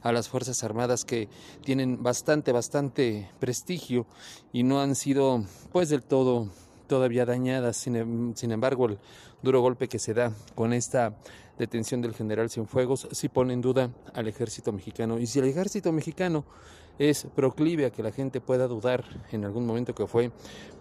a 0.01 0.11
las 0.11 0.29
Fuerzas 0.29 0.63
Armadas 0.63 1.05
que 1.05 1.29
tienen 1.63 2.01
bastante, 2.01 2.51
bastante 2.51 3.29
prestigio 3.39 4.07
y 4.51 4.63
no 4.63 4.81
han 4.81 4.95
sido 4.95 5.45
pues 5.71 5.89
del 5.89 6.01
todo 6.01 6.49
todavía 6.87 7.27
dañadas. 7.27 7.77
Sin, 7.77 7.97
em, 7.97 8.33
sin 8.33 8.51
embargo, 8.51 8.87
el 8.87 8.97
duro 9.43 9.61
golpe 9.61 9.87
que 9.87 9.99
se 9.99 10.15
da 10.15 10.31
con 10.55 10.73
esta 10.73 11.15
detención 11.59 12.01
del 12.01 12.15
general 12.15 12.49
Cienfuegos 12.49 13.07
sí 13.11 13.29
pone 13.29 13.53
en 13.53 13.61
duda 13.61 13.91
al 14.15 14.27
ejército 14.27 14.71
mexicano. 14.71 15.19
Y 15.19 15.27
si 15.27 15.37
el 15.37 15.45
ejército 15.45 15.91
mexicano 15.91 16.45
es 16.99 17.27
proclive 17.35 17.85
a 17.85 17.91
que 17.91 18.03
la 18.03 18.11
gente 18.11 18.41
pueda 18.41 18.67
dudar 18.67 19.03
en 19.31 19.45
algún 19.45 19.65
momento 19.65 19.93
que 19.93 20.07
fue 20.07 20.31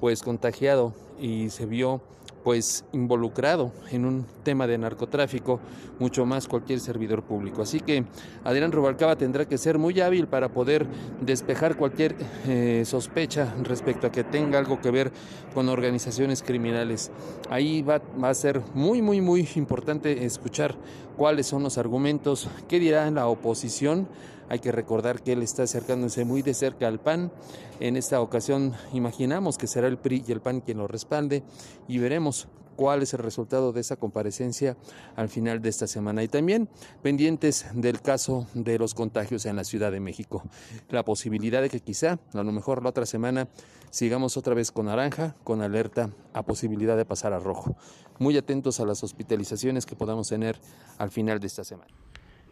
pues 0.01 0.23
contagiado 0.23 0.93
y 1.21 1.51
se 1.51 1.67
vio 1.67 2.01
pues 2.45 2.85
involucrado 2.93 3.73
en 3.91 4.05
un 4.05 4.27
tema 4.45 4.67
de 4.67 4.77
narcotráfico, 4.77 5.61
mucho 5.99 6.27
más 6.27 6.47
cualquier 6.47 6.79
servidor 6.79 7.23
público. 7.23 7.63
Así 7.63 7.81
que 7.81 8.05
Adrián 8.45 8.71
Rubalcaba 8.71 9.17
tendrá 9.17 9.49
que 9.49 9.57
ser 9.57 9.79
muy 9.79 9.99
hábil 10.03 10.29
para 10.29 10.51
poder 10.51 10.87
despejar 11.23 11.77
cualquier 11.77 12.15
eh, 12.47 12.83
sospecha 12.85 13.55
respecto 13.63 14.07
a 14.07 14.13
que 14.13 14.25
tenga 14.25 14.59
algo 14.59 14.79
que 14.79 14.91
ver 14.91 15.11
con 15.55 15.71
organizaciones 15.71 16.43
criminales. 16.43 17.11
Ahí 17.49 17.81
va, 17.81 18.03
va 18.23 18.29
a 18.29 18.35
ser 18.35 18.61
muy, 18.75 19.01
muy, 19.01 19.23
muy 19.23 19.49
importante 19.55 20.27
escuchar 20.27 20.77
cuáles 21.17 21.47
son 21.47 21.63
los 21.63 21.79
argumentos, 21.79 22.49
qué 22.69 22.79
dirá 22.79 23.11
la 23.11 23.27
oposición 23.27 24.07
hay 24.49 24.59
que 24.59 24.73
recordar 24.73 25.23
que 25.23 25.33
él 25.33 25.43
está 25.43 25.65
acercándose 25.65 26.25
muy 26.25 26.43
de 26.43 26.55
cerca 26.55 26.89
al 26.89 27.01
PAN. 27.01 27.33
En 27.81 27.97
esta 27.97 28.21
ocasión 28.21 28.75
imaginamos 28.93 29.59
que 29.59 29.67
será 29.67 29.89
el 29.89 29.99
PRI 29.99 30.25
y 30.27 30.33
el 30.33 30.41
PAN 30.41 30.61
quien 30.61 30.79
lo 30.79 30.87
respalde 30.87 31.43
y 31.89 31.99
veremos 31.99 32.49
cuál 32.75 33.03
es 33.03 33.15
el 33.15 33.21
resultado 33.21 33.73
de 33.73 33.81
esa 33.81 33.97
comparecencia 33.97 34.77
al 35.17 35.29
final 35.29 35.63
de 35.63 35.69
esta 35.69 35.87
semana. 35.87 36.23
Y 36.23 36.29
también 36.29 36.69
pendientes 37.03 37.67
del 37.75 38.01
caso 38.01 38.47
de 38.55 38.79
los 38.79 38.95
contagios 38.95 39.47
en 39.47 39.57
la 39.57 39.65
Ciudad 39.65 39.93
de 39.93 40.01
México. 40.01 40.43
La 40.89 41.05
posibilidad 41.05 41.63
de 41.63 41.71
que 41.71 41.81
quizá, 41.81 42.19
a 42.33 42.43
lo 42.43 42.53
mejor 42.53 42.83
la 42.83 42.91
otra 42.91 43.07
semana, 43.07 43.49
sigamos 43.91 44.37
otra 44.37 44.55
vez 44.55 44.73
con 44.73 44.87
naranja, 44.87 45.37
con 45.45 45.63
alerta 45.63 46.11
a 46.33 46.43
posibilidad 46.43 46.97
de 46.97 47.05
pasar 47.05 47.33
a 47.33 47.39
rojo. 47.39 47.77
Muy 48.19 48.37
atentos 48.37 48.81
a 48.81 48.85
las 48.85 49.03
hospitalizaciones 49.03 49.87
que 49.87 49.97
podamos 49.97 50.29
tener 50.29 50.59
al 50.99 51.11
final 51.11 51.41
de 51.41 51.47
esta 51.47 51.65
semana. 51.65 51.95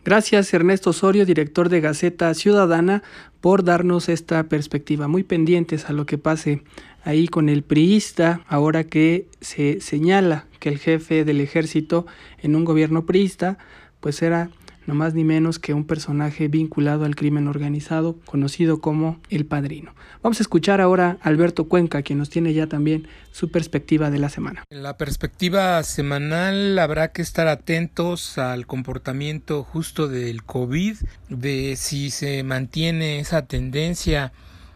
Gracias 0.05 0.53
Ernesto 0.53 0.91
Osorio, 0.91 1.25
director 1.25 1.69
de 1.69 1.81
Gaceta 1.81 2.35
Ciudadana, 2.35 3.05
por 3.41 3.63
darnos 3.63 4.09
esta 4.09 4.43
perspectiva. 4.45 5.07
Muy 5.07 5.23
pendientes 5.23 5.85
a 5.85 5.93
lo 5.93 6.07
que 6.07 6.19
pase 6.19 6.65
ahí 7.05 7.29
con 7.29 7.49
el 7.49 7.63
priista, 7.63 8.41
ahora 8.49 8.83
que 8.83 9.29
se 9.41 9.81
señala 9.81 10.47
que 10.59 10.71
el 10.71 10.79
jefe 10.79 11.25
del 11.25 11.41
ejército 11.41 12.05
en 12.39 12.57
un 12.57 12.65
gobierno 12.65 13.07
priista, 13.07 13.59
pues 14.01 14.23
era 14.23 14.51
no 14.87 14.95
más 14.95 15.15
ni 15.15 15.25
menos 15.25 15.59
que 15.59 15.75
un 15.75 15.85
personaje 15.85 16.49
vinculado 16.49 17.05
al 17.05 17.17
crimen 17.17 17.49
organizado, 17.49 18.19
conocido 18.25 18.81
como 18.81 19.21
El 19.31 19.47
Padrino. 19.47 19.95
Vamos 20.23 20.41
a 20.41 20.43
escuchar 20.43 20.81
ahora 20.81 21.19
a 21.21 21.29
Alberto 21.29 21.69
Cuenca, 21.69 22.03
quien 22.03 22.19
nos 22.19 22.31
tiene 22.31 22.53
ya 22.55 22.67
también 22.67 23.07
su 23.31 23.51
perspectiva 23.51 24.11
de 24.11 24.19
la 24.19 24.29
semana. 24.29 24.65
En 24.71 24.83
la 24.83 24.97
perspectiva 24.97 25.83
semanal 25.83 26.79
habrá 26.79 27.13
que 27.13 27.23
estar 27.23 27.49
atentos 27.49 28.39
al 28.39 28.67
comportamiento 28.67 29.63
justo 29.65 30.09
del 30.09 30.45
COVID, 30.45 30.97
de 31.29 31.75
si 31.77 32.11
se 32.11 32.43
mantiene 32.43 33.21
esa 33.21 33.47
tendencia 33.47 34.33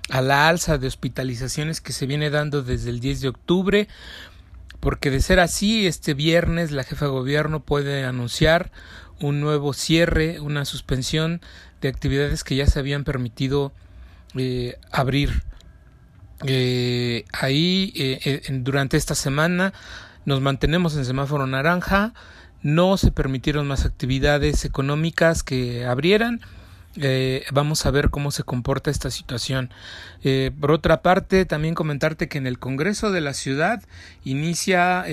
a 0.09 0.21
la 0.21 0.49
alza 0.49 0.79
de 0.79 0.87
hospitalizaciones 0.87 1.81
que 1.81 1.93
se 1.93 2.07
viene 2.07 2.31
dando 2.31 2.63
desde 2.63 2.91
el 2.91 3.01
10 3.01 3.21
de 3.23 3.29
octubre, 3.29 3.89
porque 4.81 5.11
de 5.11 5.21
ser 5.21 5.41
así, 5.41 5.87
este 5.87 6.15
viernes 6.15 6.71
la 6.71 6.85
jefa 6.85 7.07
de 7.07 7.11
gobierno 7.11 7.61
puede 7.61 8.05
anunciar 8.05 8.71
un 9.21 9.41
nuevo 9.41 9.73
cierre, 9.73 10.41
una 10.41 10.65
suspensión 10.65 11.41
de 11.81 11.89
actividades 11.89 12.45
que 12.45 12.57
ya 12.57 12.67
se 12.67 12.79
habían 12.79 13.05
permitido 13.05 13.73
eh, 14.35 14.79
abrir. 14.91 15.43
Eh, 16.47 17.25
ahí, 17.33 17.93
eh, 17.97 18.43
durante 18.51 18.97
esta 18.97 19.15
semana, 19.15 19.73
nos 20.25 20.41
mantenemos 20.41 20.97
en 20.97 21.05
semáforo 21.05 21.47
naranja, 21.47 22.13
no 22.63 22.97
se 22.97 23.13
permitieron 23.13 23.67
más 23.67 23.85
actividades 23.85 24.65
económicas 24.65 25.43
que 25.43 25.87
abrieran. 25.87 26.41
vamos 27.53 27.85
a 27.85 27.91
ver 27.91 28.09
cómo 28.09 28.31
se 28.31 28.43
comporta 28.43 28.91
esta 28.91 29.11
situación. 29.11 29.71
por 30.61 30.73
otra 30.73 31.03
parte, 31.03 31.45
también 31.45 31.75
comentarte 31.75 32.29
que 32.29 32.39
en 32.39 32.47
el 32.47 32.59
Congreso 32.59 33.13
de 33.13 33.21
la 33.21 33.35
Ciudad 33.35 33.83
inicia 34.25 35.05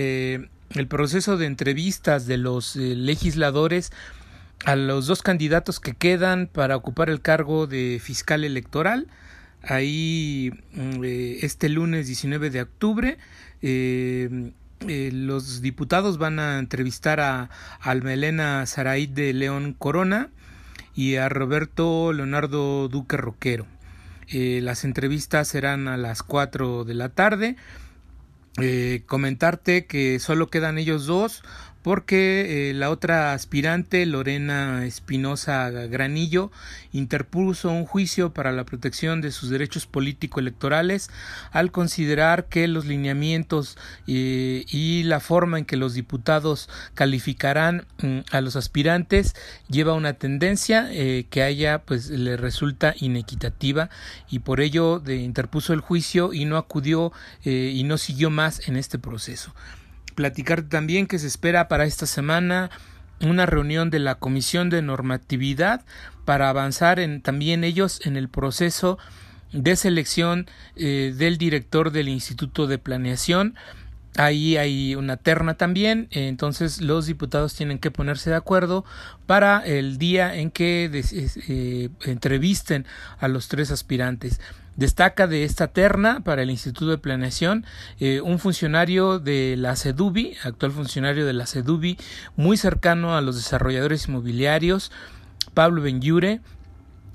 el 0.76 0.88
proceso 0.88 1.38
de 1.38 1.46
entrevistas 1.46 2.26
de 2.26 2.38
los 2.38 2.76
eh, 2.76 2.96
legisladores 2.96 3.92
a 4.66 4.76
los 4.76 5.08
dos 5.08 5.22
candidatos 5.22 5.80
que 5.80 5.94
quedan 5.94 6.48
para 6.48 6.76
ocupar 6.76 7.10
el 7.10 7.22
cargo 7.22 7.68
de 7.68 8.00
fiscal 8.02 8.44
electoral. 8.44 9.08
Ahí 9.62 10.52
mm, 10.74 11.04
eh, 11.04 11.40
este 11.42 11.70
lunes 11.70 12.08
19 12.08 12.50
de 12.50 12.62
octubre 12.62 13.18
eh, 13.62 14.52
los 14.86 15.62
diputados 15.62 16.18
van 16.18 16.40
a 16.40 16.60
entrevistar 16.60 17.22
a 17.22 17.50
Almelena 17.80 18.66
Saraid 18.66 19.10
de 19.10 19.32
León 19.32 19.74
Corona 19.78 20.30
y 20.94 21.16
a 21.16 21.30
Roberto 21.30 22.12
Leonardo 22.12 22.90
Duque 22.90 23.16
Roquero. 23.16 23.66
las 24.30 24.84
entrevistas 24.84 25.48
serán 25.48 25.88
a 25.88 25.96
las 25.96 26.24
4 26.24 26.84
de 26.84 26.94
la 26.96 27.08
tarde. 27.08 27.56
Eh, 28.62 29.02
comentarte 29.08 29.88
que 29.88 30.20
solo 30.20 30.48
quedan 30.48 30.78
ellos 30.78 31.08
dos 31.08 31.42
porque 31.84 32.70
eh, 32.70 32.74
la 32.74 32.90
otra 32.90 33.34
aspirante, 33.34 34.06
Lorena 34.06 34.86
Espinosa 34.86 35.70
Granillo, 35.70 36.50
interpuso 36.94 37.70
un 37.70 37.86
juicio 37.86 38.34
para 38.34 38.54
la 38.54 38.64
protección 38.64 39.20
de 39.20 39.32
sus 39.32 39.50
derechos 39.50 39.86
político-electorales 39.86 41.10
al 41.52 41.72
considerar 41.72 42.46
que 42.46 42.70
los 42.70 42.86
lineamientos 42.86 43.78
eh, 44.08 44.64
y 44.70 45.04
la 45.04 45.20
forma 45.20 45.60
en 45.60 45.66
que 45.66 45.76
los 45.76 45.94
diputados 45.94 46.70
calificarán 46.94 47.86
mm, 48.02 48.20
a 48.32 48.40
los 48.40 48.56
aspirantes 48.56 49.36
lleva 49.68 49.94
una 49.94 50.14
tendencia 50.14 50.88
eh, 50.90 51.26
que 51.30 51.44
a 51.44 51.50
ella 51.50 51.84
pues 51.84 52.10
le 52.10 52.38
resulta 52.38 52.96
inequitativa 52.98 53.90
y 54.30 54.40
por 54.40 54.62
ello 54.62 55.00
de, 55.00 55.18
interpuso 55.18 55.74
el 55.74 55.82
juicio 55.82 56.32
y 56.32 56.46
no 56.46 56.56
acudió 56.58 57.12
y 57.44 57.84
no 57.84 57.98
siguió 57.98 58.30
más 58.30 58.68
en 58.70 58.78
este 58.78 58.98
proceso 58.98 59.54
platicar 60.14 60.64
también 60.64 61.08
que 61.08 61.20
se 61.20 61.28
espera 61.28 61.68
para 61.68 61.86
esta 61.86 62.06
semana 62.06 62.70
una 63.22 63.46
reunión 63.46 63.90
de 63.90 64.00
la 64.00 64.16
Comisión 64.16 64.70
de 64.70 64.82
Normatividad 64.82 65.86
para 66.26 66.50
avanzar 66.50 67.00
en, 67.00 67.22
también 67.22 67.64
ellos 67.64 68.02
en 68.06 68.18
el 68.18 68.30
proceso 68.30 68.98
de 69.52 69.76
selección 69.76 70.48
eh, 70.76 71.14
del 71.16 71.38
director 71.38 71.92
del 71.92 72.10
Instituto 72.10 72.68
de 72.68 72.80
Planeación. 72.80 73.56
Ahí 74.16 74.58
hay 74.58 74.94
una 74.94 75.18
terna 75.18 75.56
también, 75.56 76.08
entonces 76.12 76.82
los 76.82 77.08
diputados 77.08 77.56
tienen 77.56 77.80
que 77.80 77.90
ponerse 77.90 78.30
de 78.30 78.36
acuerdo 78.36 78.86
para 79.26 79.60
el 79.66 79.98
día 79.98 80.36
en 80.36 80.52
que 80.52 80.90
eh, 80.94 81.90
entrevisten 82.06 82.86
a 83.18 83.28
los 83.28 83.48
tres 83.48 83.72
aspirantes. 83.72 84.40
Destaca 84.76 85.28
de 85.28 85.44
esta 85.44 85.68
terna 85.68 86.22
para 86.24 86.42
el 86.42 86.50
Instituto 86.50 86.92
de 86.92 86.98
Planeación 86.98 87.66
eh, 88.00 88.22
un 88.22 88.40
funcionario 88.40 89.20
de 89.20 89.56
la 89.58 89.76
CEDUBI, 89.76 90.36
actual 90.44 90.72
funcionario 90.72 91.26
de 91.26 91.34
la 91.34 91.46
CEDUBI, 91.46 91.98
muy 92.36 92.58
cercano 92.58 93.16
a 93.16 93.22
los 93.22 93.36
desarrolladores 93.36 94.08
inmobiliarios, 94.08 94.92
Pablo 95.54 95.82
Benyure, 95.82 96.42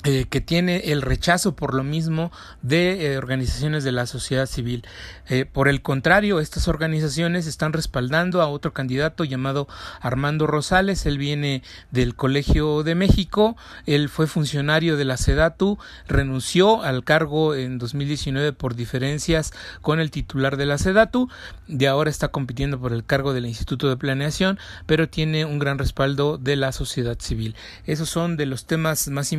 eh, 0.04 0.26
que 0.30 0.40
tiene 0.40 0.92
el 0.92 1.02
rechazo 1.02 1.56
por 1.56 1.74
lo 1.74 1.82
mismo 1.82 2.30
de 2.62 3.14
eh, 3.14 3.18
organizaciones 3.18 3.82
de 3.82 3.90
la 3.90 4.06
sociedad 4.06 4.46
civil. 4.46 4.86
Eh, 5.28 5.44
por 5.44 5.66
el 5.66 5.82
contrario, 5.82 6.38
estas 6.38 6.68
organizaciones 6.68 7.48
están 7.48 7.72
respaldando 7.72 8.40
a 8.40 8.46
otro 8.46 8.72
candidato 8.72 9.24
llamado 9.24 9.66
Armando 10.00 10.46
Rosales. 10.46 11.04
Él 11.04 11.18
viene 11.18 11.64
del 11.90 12.14
Colegio 12.14 12.84
de 12.84 12.94
México, 12.94 13.56
él 13.86 14.08
fue 14.08 14.28
funcionario 14.28 14.96
de 14.96 15.04
la 15.04 15.16
SEDATU, 15.16 15.78
renunció 16.06 16.80
al 16.84 17.02
cargo 17.02 17.56
en 17.56 17.78
2019 17.78 18.52
por 18.52 18.76
diferencias 18.76 19.52
con 19.82 19.98
el 19.98 20.12
titular 20.12 20.56
de 20.56 20.66
la 20.66 20.78
SEDATU, 20.78 21.28
de 21.66 21.88
ahora 21.88 22.08
está 22.08 22.28
compitiendo 22.28 22.78
por 22.78 22.92
el 22.92 23.04
cargo 23.04 23.32
del 23.34 23.46
Instituto 23.46 23.88
de 23.88 23.96
Planeación, 23.96 24.60
pero 24.86 25.08
tiene 25.08 25.44
un 25.44 25.58
gran 25.58 25.76
respaldo 25.76 26.38
de 26.38 26.54
la 26.54 26.70
sociedad 26.70 27.18
civil. 27.18 27.56
Esos 27.84 28.08
son 28.08 28.36
de 28.36 28.46
los 28.46 28.64
temas 28.64 29.08
más 29.08 29.32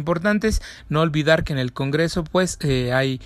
no 0.90 1.02
olvidar 1.02 1.44
que 1.44 1.54
en 1.54 1.60
el 1.60 1.74
Congreso 1.74 2.24
pues 2.24 2.58
eh, 2.62 2.92
hay 2.94 3.22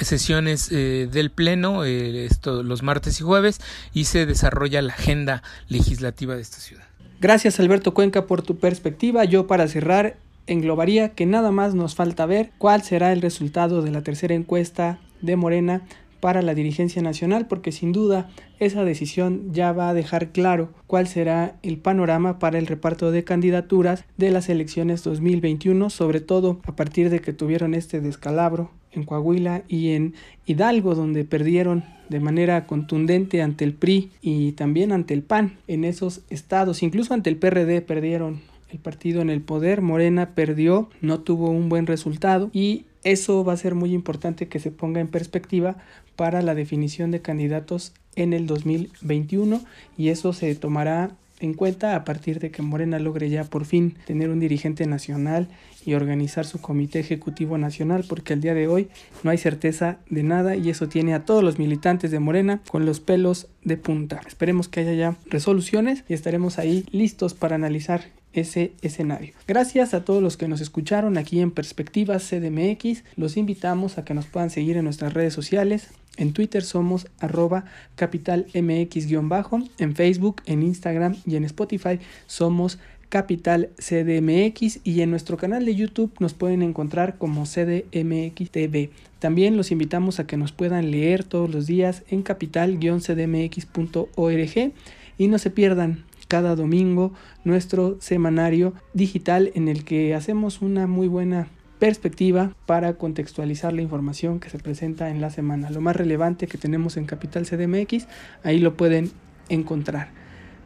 sesiones 0.00 0.70
eh, 0.72 1.08
del 1.10 1.30
Pleno 1.30 1.84
eh, 1.84 2.24
esto, 2.24 2.62
los 2.62 2.82
martes 2.82 3.20
y 3.20 3.22
jueves 3.22 3.60
y 3.92 4.04
se 4.04 4.26
desarrolla 4.26 4.82
la 4.82 4.92
agenda 4.92 5.42
legislativa 5.68 6.34
de 6.34 6.42
esta 6.42 6.58
ciudad. 6.58 6.84
Gracias 7.20 7.60
Alberto 7.60 7.94
Cuenca 7.94 8.26
por 8.26 8.42
tu 8.42 8.58
perspectiva. 8.58 9.24
Yo 9.24 9.46
para 9.46 9.68
cerrar 9.68 10.16
englobaría 10.46 11.10
que 11.10 11.26
nada 11.26 11.50
más 11.50 11.74
nos 11.74 11.94
falta 11.94 12.26
ver 12.26 12.50
cuál 12.58 12.82
será 12.82 13.12
el 13.12 13.22
resultado 13.22 13.82
de 13.82 13.90
la 13.90 14.02
tercera 14.02 14.34
encuesta 14.34 14.98
de 15.22 15.36
Morena 15.36 15.82
para 16.24 16.40
la 16.40 16.54
dirigencia 16.54 17.02
nacional 17.02 17.48
porque 17.48 17.70
sin 17.70 17.92
duda 17.92 18.30
esa 18.58 18.82
decisión 18.82 19.52
ya 19.52 19.72
va 19.72 19.90
a 19.90 19.92
dejar 19.92 20.32
claro 20.32 20.70
cuál 20.86 21.06
será 21.06 21.56
el 21.62 21.76
panorama 21.76 22.38
para 22.38 22.58
el 22.58 22.66
reparto 22.66 23.10
de 23.10 23.24
candidaturas 23.24 24.06
de 24.16 24.30
las 24.30 24.48
elecciones 24.48 25.04
2021, 25.04 25.90
sobre 25.90 26.22
todo 26.22 26.62
a 26.64 26.74
partir 26.74 27.10
de 27.10 27.20
que 27.20 27.34
tuvieron 27.34 27.74
este 27.74 28.00
descalabro 28.00 28.70
en 28.92 29.04
Coahuila 29.04 29.64
y 29.68 29.90
en 29.90 30.14
Hidalgo, 30.46 30.94
donde 30.94 31.26
perdieron 31.26 31.84
de 32.08 32.20
manera 32.20 32.66
contundente 32.66 33.42
ante 33.42 33.66
el 33.66 33.74
PRI 33.74 34.10
y 34.22 34.52
también 34.52 34.92
ante 34.92 35.12
el 35.12 35.24
PAN 35.24 35.58
en 35.68 35.84
esos 35.84 36.22
estados, 36.30 36.82
incluso 36.82 37.12
ante 37.12 37.28
el 37.28 37.36
PRD 37.36 37.82
perdieron 37.82 38.40
el 38.70 38.78
partido 38.78 39.20
en 39.20 39.28
el 39.28 39.42
poder, 39.42 39.82
Morena 39.82 40.34
perdió, 40.34 40.88
no 41.02 41.20
tuvo 41.20 41.50
un 41.50 41.68
buen 41.68 41.86
resultado 41.86 42.48
y 42.54 42.86
eso 43.04 43.44
va 43.44 43.52
a 43.52 43.58
ser 43.58 43.74
muy 43.74 43.92
importante 43.92 44.48
que 44.48 44.58
se 44.58 44.70
ponga 44.70 45.00
en 45.00 45.08
perspectiva 45.08 45.76
para 46.16 46.42
la 46.42 46.54
definición 46.54 47.10
de 47.10 47.22
candidatos 47.22 47.92
en 48.16 48.32
el 48.32 48.46
2021 48.46 49.60
y 49.96 50.08
eso 50.08 50.32
se 50.32 50.54
tomará 50.54 51.12
en 51.40 51.54
cuenta 51.54 51.94
a 51.96 52.04
partir 52.04 52.38
de 52.38 52.50
que 52.50 52.62
Morena 52.62 52.98
logre 52.98 53.28
ya 53.28 53.44
por 53.44 53.64
fin 53.64 53.96
tener 54.06 54.30
un 54.30 54.40
dirigente 54.40 54.86
nacional 54.86 55.48
y 55.84 55.94
organizar 55.94 56.46
su 56.46 56.60
comité 56.60 57.00
ejecutivo 57.00 57.58
nacional 57.58 58.04
porque 58.08 58.32
al 58.32 58.40
día 58.40 58.54
de 58.54 58.68
hoy 58.68 58.88
no 59.22 59.30
hay 59.30 59.38
certeza 59.38 59.98
de 60.08 60.22
nada 60.22 60.56
y 60.56 60.70
eso 60.70 60.88
tiene 60.88 61.12
a 61.14 61.24
todos 61.24 61.42
los 61.42 61.58
militantes 61.58 62.10
de 62.10 62.20
Morena 62.20 62.60
con 62.70 62.86
los 62.86 63.00
pelos 63.00 63.48
de 63.62 63.76
punta. 63.76 64.20
Esperemos 64.26 64.68
que 64.68 64.80
haya 64.80 64.94
ya 64.94 65.16
resoluciones 65.26 66.04
y 66.08 66.14
estaremos 66.14 66.58
ahí 66.58 66.86
listos 66.90 67.34
para 67.34 67.56
analizar 67.56 68.04
ese 68.34 68.72
escenario. 68.82 69.34
Gracias 69.46 69.94
a 69.94 70.04
todos 70.04 70.22
los 70.22 70.36
que 70.36 70.48
nos 70.48 70.60
escucharon 70.60 71.16
aquí 71.16 71.40
en 71.40 71.50
Perspectiva 71.50 72.18
CDMX. 72.18 73.04
Los 73.16 73.36
invitamos 73.36 73.96
a 73.96 74.04
que 74.04 74.14
nos 74.14 74.26
puedan 74.26 74.50
seguir 74.50 74.76
en 74.76 74.84
nuestras 74.84 75.14
redes 75.14 75.32
sociales. 75.32 75.88
En 76.16 76.32
Twitter 76.32 76.62
somos 76.62 77.08
arroba 77.18 77.64
capitalmx-bajo. 77.96 79.62
En 79.78 79.96
Facebook, 79.96 80.42
en 80.46 80.62
Instagram 80.62 81.16
y 81.26 81.36
en 81.36 81.44
Spotify 81.44 81.98
somos 82.26 82.78
Capital 83.08 83.70
CDMX 83.76 84.80
y 84.82 85.02
en 85.02 85.10
nuestro 85.10 85.36
canal 85.36 85.64
de 85.64 85.76
YouTube 85.76 86.12
nos 86.18 86.34
pueden 86.34 86.62
encontrar 86.62 87.16
como 87.16 87.44
CDMX 87.44 88.50
TV. 88.50 88.90
También 89.20 89.56
los 89.56 89.70
invitamos 89.70 90.18
a 90.18 90.26
que 90.26 90.36
nos 90.36 90.50
puedan 90.50 90.90
leer 90.90 91.22
todos 91.22 91.48
los 91.48 91.68
días 91.68 92.02
en 92.10 92.22
capital-cdmx.org 92.22 94.72
y 95.16 95.28
no 95.28 95.38
se 95.38 95.50
pierdan 95.50 96.02
cada 96.34 96.56
domingo 96.56 97.12
nuestro 97.44 97.96
semanario 98.00 98.74
digital 98.92 99.52
en 99.54 99.68
el 99.68 99.84
que 99.84 100.16
hacemos 100.16 100.62
una 100.62 100.88
muy 100.88 101.06
buena 101.06 101.46
perspectiva 101.78 102.50
para 102.66 102.94
contextualizar 102.94 103.72
la 103.72 103.82
información 103.82 104.40
que 104.40 104.50
se 104.50 104.58
presenta 104.58 105.10
en 105.10 105.20
la 105.20 105.30
semana. 105.30 105.70
Lo 105.70 105.80
más 105.80 105.94
relevante 105.94 106.48
que 106.48 106.58
tenemos 106.58 106.96
en 106.96 107.04
Capital 107.04 107.46
CDMX, 107.46 108.08
ahí 108.42 108.58
lo 108.58 108.76
pueden 108.76 109.12
encontrar. 109.48 110.08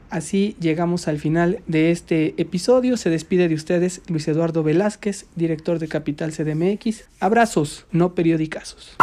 Así 0.09 0.57
llegamos 0.59 1.07
al 1.07 1.19
final 1.19 1.61
de 1.67 1.91
este 1.91 2.33
episodio. 2.39 2.97
Se 2.97 3.11
despide 3.11 3.47
de 3.47 3.55
ustedes 3.55 4.01
Luis 4.09 4.27
Eduardo 4.27 4.63
Velázquez, 4.63 5.27
director 5.37 5.79
de 5.79 5.89
Capital 5.89 6.33
CDMX. 6.33 7.05
Abrazos, 7.21 7.85
no 7.93 8.15
periodicazos. 8.15 8.97